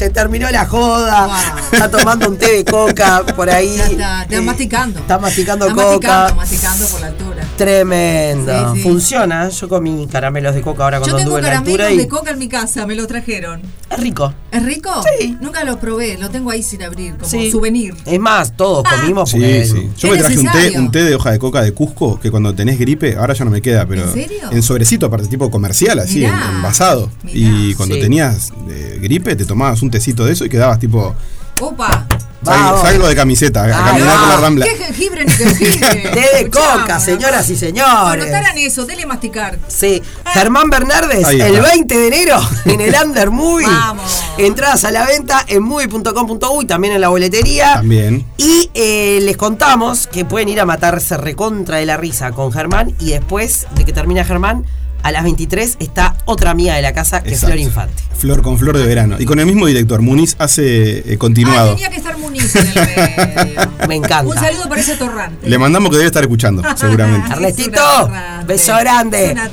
Se 0.00 0.08
terminó 0.08 0.50
la 0.50 0.64
joda. 0.64 1.26
Wow. 1.26 1.36
Está 1.72 1.90
tomando 1.90 2.30
un 2.30 2.38
té 2.38 2.50
de 2.52 2.64
coca 2.64 3.22
por 3.36 3.50
ahí. 3.50 3.76
Ya 3.76 3.86
está, 3.86 4.22
está 4.22 4.36
Eh, 4.36 4.40
masticando. 4.40 4.98
Está 4.98 5.18
masticando 5.18 5.68
Está 5.68 5.74
coca. 5.82 6.32
masticando, 6.34 6.36
masticando 6.36 6.86
por 6.86 7.00
la 7.02 7.06
altura. 7.08 7.44
Tremendo. 7.58 8.72
Sí, 8.74 8.76
sí. 8.76 8.82
Funciona. 8.88 9.48
Yo 9.50 9.68
comí 9.68 10.06
caramelos 10.10 10.54
de 10.54 10.62
coca 10.62 10.84
ahora 10.84 10.96
Yo 10.96 11.02
cuando 11.02 11.18
tengo 11.18 11.36
anduve 11.36 11.40
en 11.40 11.44
la 11.44 11.50
caramelos 11.50 11.80
altura 11.80 11.92
y 11.92 11.98
de 11.98 12.08
coca 12.08 12.30
en 12.30 12.38
mi 12.38 12.48
casa, 12.48 12.86
me 12.86 12.94
lo 12.94 13.06
trajeron. 13.06 13.60
es 13.90 14.00
rico. 14.00 14.32
¿Es 14.50 14.62
rico? 14.64 14.90
Sí. 15.18 15.36
Nunca 15.42 15.64
lo 15.64 15.78
probé, 15.78 16.16
lo 16.16 16.30
tengo 16.30 16.50
ahí 16.50 16.62
sin 16.62 16.82
abrir, 16.82 17.16
como 17.16 17.28
Sí. 17.28 17.50
souvenir. 17.50 17.94
Es 18.06 18.18
más, 18.18 18.56
todos 18.56 18.84
comimos 18.88 19.28
Sí, 19.28 19.36
porque 19.36 19.64
sí. 19.66 19.90
Yo 19.98 20.10
me 20.12 20.16
traje 20.16 20.38
un 20.38 20.46
té, 20.46 20.52
necesario. 20.54 20.80
un 20.80 20.90
té 20.92 21.04
de 21.04 21.14
hoja 21.14 21.30
de 21.32 21.38
coca 21.38 21.60
de 21.60 21.72
Cusco 21.74 22.18
que 22.18 22.30
cuando 22.30 22.54
tenés 22.54 22.78
gripe, 22.78 23.16
ahora 23.18 23.34
ya 23.34 23.44
no 23.44 23.50
me 23.50 23.60
queda, 23.60 23.84
pero 23.84 24.04
¿En 24.04 24.12
serio? 24.14 24.48
en 24.50 24.62
sobrecito, 24.62 25.04
aparte 25.06 25.28
tipo 25.28 25.50
comercial, 25.50 25.98
así, 25.98 26.20
Mirá, 26.20 26.52
envasado. 26.54 27.10
mirá. 27.22 27.36
Y 27.38 27.74
cuando 27.74 27.96
Sí. 27.96 28.00
tenías 28.00 28.52
eh, 28.70 28.89
gripe, 29.00 29.36
te 29.36 29.44
tomabas 29.44 29.82
un 29.82 29.90
tecito 29.90 30.24
de 30.24 30.32
eso 30.32 30.44
y 30.44 30.48
quedabas 30.48 30.78
tipo. 30.78 31.14
Opa. 31.60 32.06
Salgo, 32.42 33.06
de 33.06 33.14
camiseta, 33.14 33.64
a 33.64 33.84
caminar 33.84 34.18
por 34.18 34.28
la 34.28 34.36
rambla. 34.38 34.64
¿Qué 34.64 34.76
jengibre 34.76 35.24
ni 35.26 35.30
jengibre? 35.30 35.78
Té 35.78 36.26
de 36.38 36.50
coca, 36.50 36.98
señoras 36.98 37.48
y 37.50 37.56
señores. 37.56 38.30
taran 38.30 38.56
eso, 38.56 38.86
dele 38.86 39.04
masticar. 39.04 39.58
Sí, 39.68 40.02
Germán 40.32 40.70
Bernardes, 40.70 41.28
el 41.28 41.40
está. 41.40 41.68
20 41.68 41.98
de 41.98 42.06
enero 42.06 42.40
en 42.64 42.80
el 42.80 42.94
Under 43.04 43.30
Movie. 43.30 43.66
Vamos. 43.66 44.22
Entradas 44.38 44.84
a 44.84 44.90
la 44.90 45.04
venta 45.06 45.44
en 45.46 45.62
movie.com.uy, 45.62 46.64
también 46.66 46.94
en 46.94 47.02
la 47.02 47.08
boletería. 47.08 47.74
También. 47.74 48.24
Y 48.38 48.70
eh, 48.72 49.18
les 49.22 49.36
contamos 49.36 50.06
que 50.06 50.24
pueden 50.24 50.48
ir 50.48 50.60
a 50.60 50.66
matarse 50.66 51.18
recontra 51.18 51.76
de 51.76 51.86
la 51.86 51.98
risa 51.98 52.32
con 52.32 52.52
Germán 52.52 52.94
y 52.98 53.10
después 53.10 53.66
de 53.74 53.84
que 53.84 53.92
termina 53.92 54.24
Germán, 54.24 54.64
a 55.02 55.12
las 55.12 55.24
23 55.24 55.76
está 55.80 56.16
otra 56.24 56.50
amiga 56.50 56.74
de 56.74 56.82
la 56.82 56.92
casa 56.92 57.22
que 57.22 57.34
es 57.34 57.40
Flor 57.40 57.58
Infante. 57.58 58.02
Flor 58.16 58.42
con 58.42 58.58
Flor 58.58 58.76
de 58.76 58.86
Verano. 58.86 59.16
Y 59.18 59.24
con 59.24 59.38
el 59.40 59.46
mismo 59.46 59.66
director, 59.66 60.02
Muniz 60.02 60.36
hace 60.38 61.12
eh, 61.12 61.18
continuado. 61.18 61.70
Ah, 61.70 61.74
tenía 61.74 61.90
que 61.90 61.96
estar 61.96 62.18
Muniz 62.18 62.54
en 62.54 62.66
el. 62.66 63.88
Me 63.88 63.94
encanta. 63.96 64.26
Un 64.28 64.34
saludo 64.34 64.68
para 64.68 64.80
ese 64.80 64.96
torrante. 64.96 65.48
Le 65.48 65.58
mandamos 65.58 65.90
que 65.90 65.96
debe 65.96 66.06
estar 66.06 66.22
escuchando, 66.22 66.62
seguramente. 66.76 67.32
Ernesto, 67.32 68.10
beso 68.46 68.76
grande. 68.76 69.26
Es 69.26 69.32
una. 69.32 69.50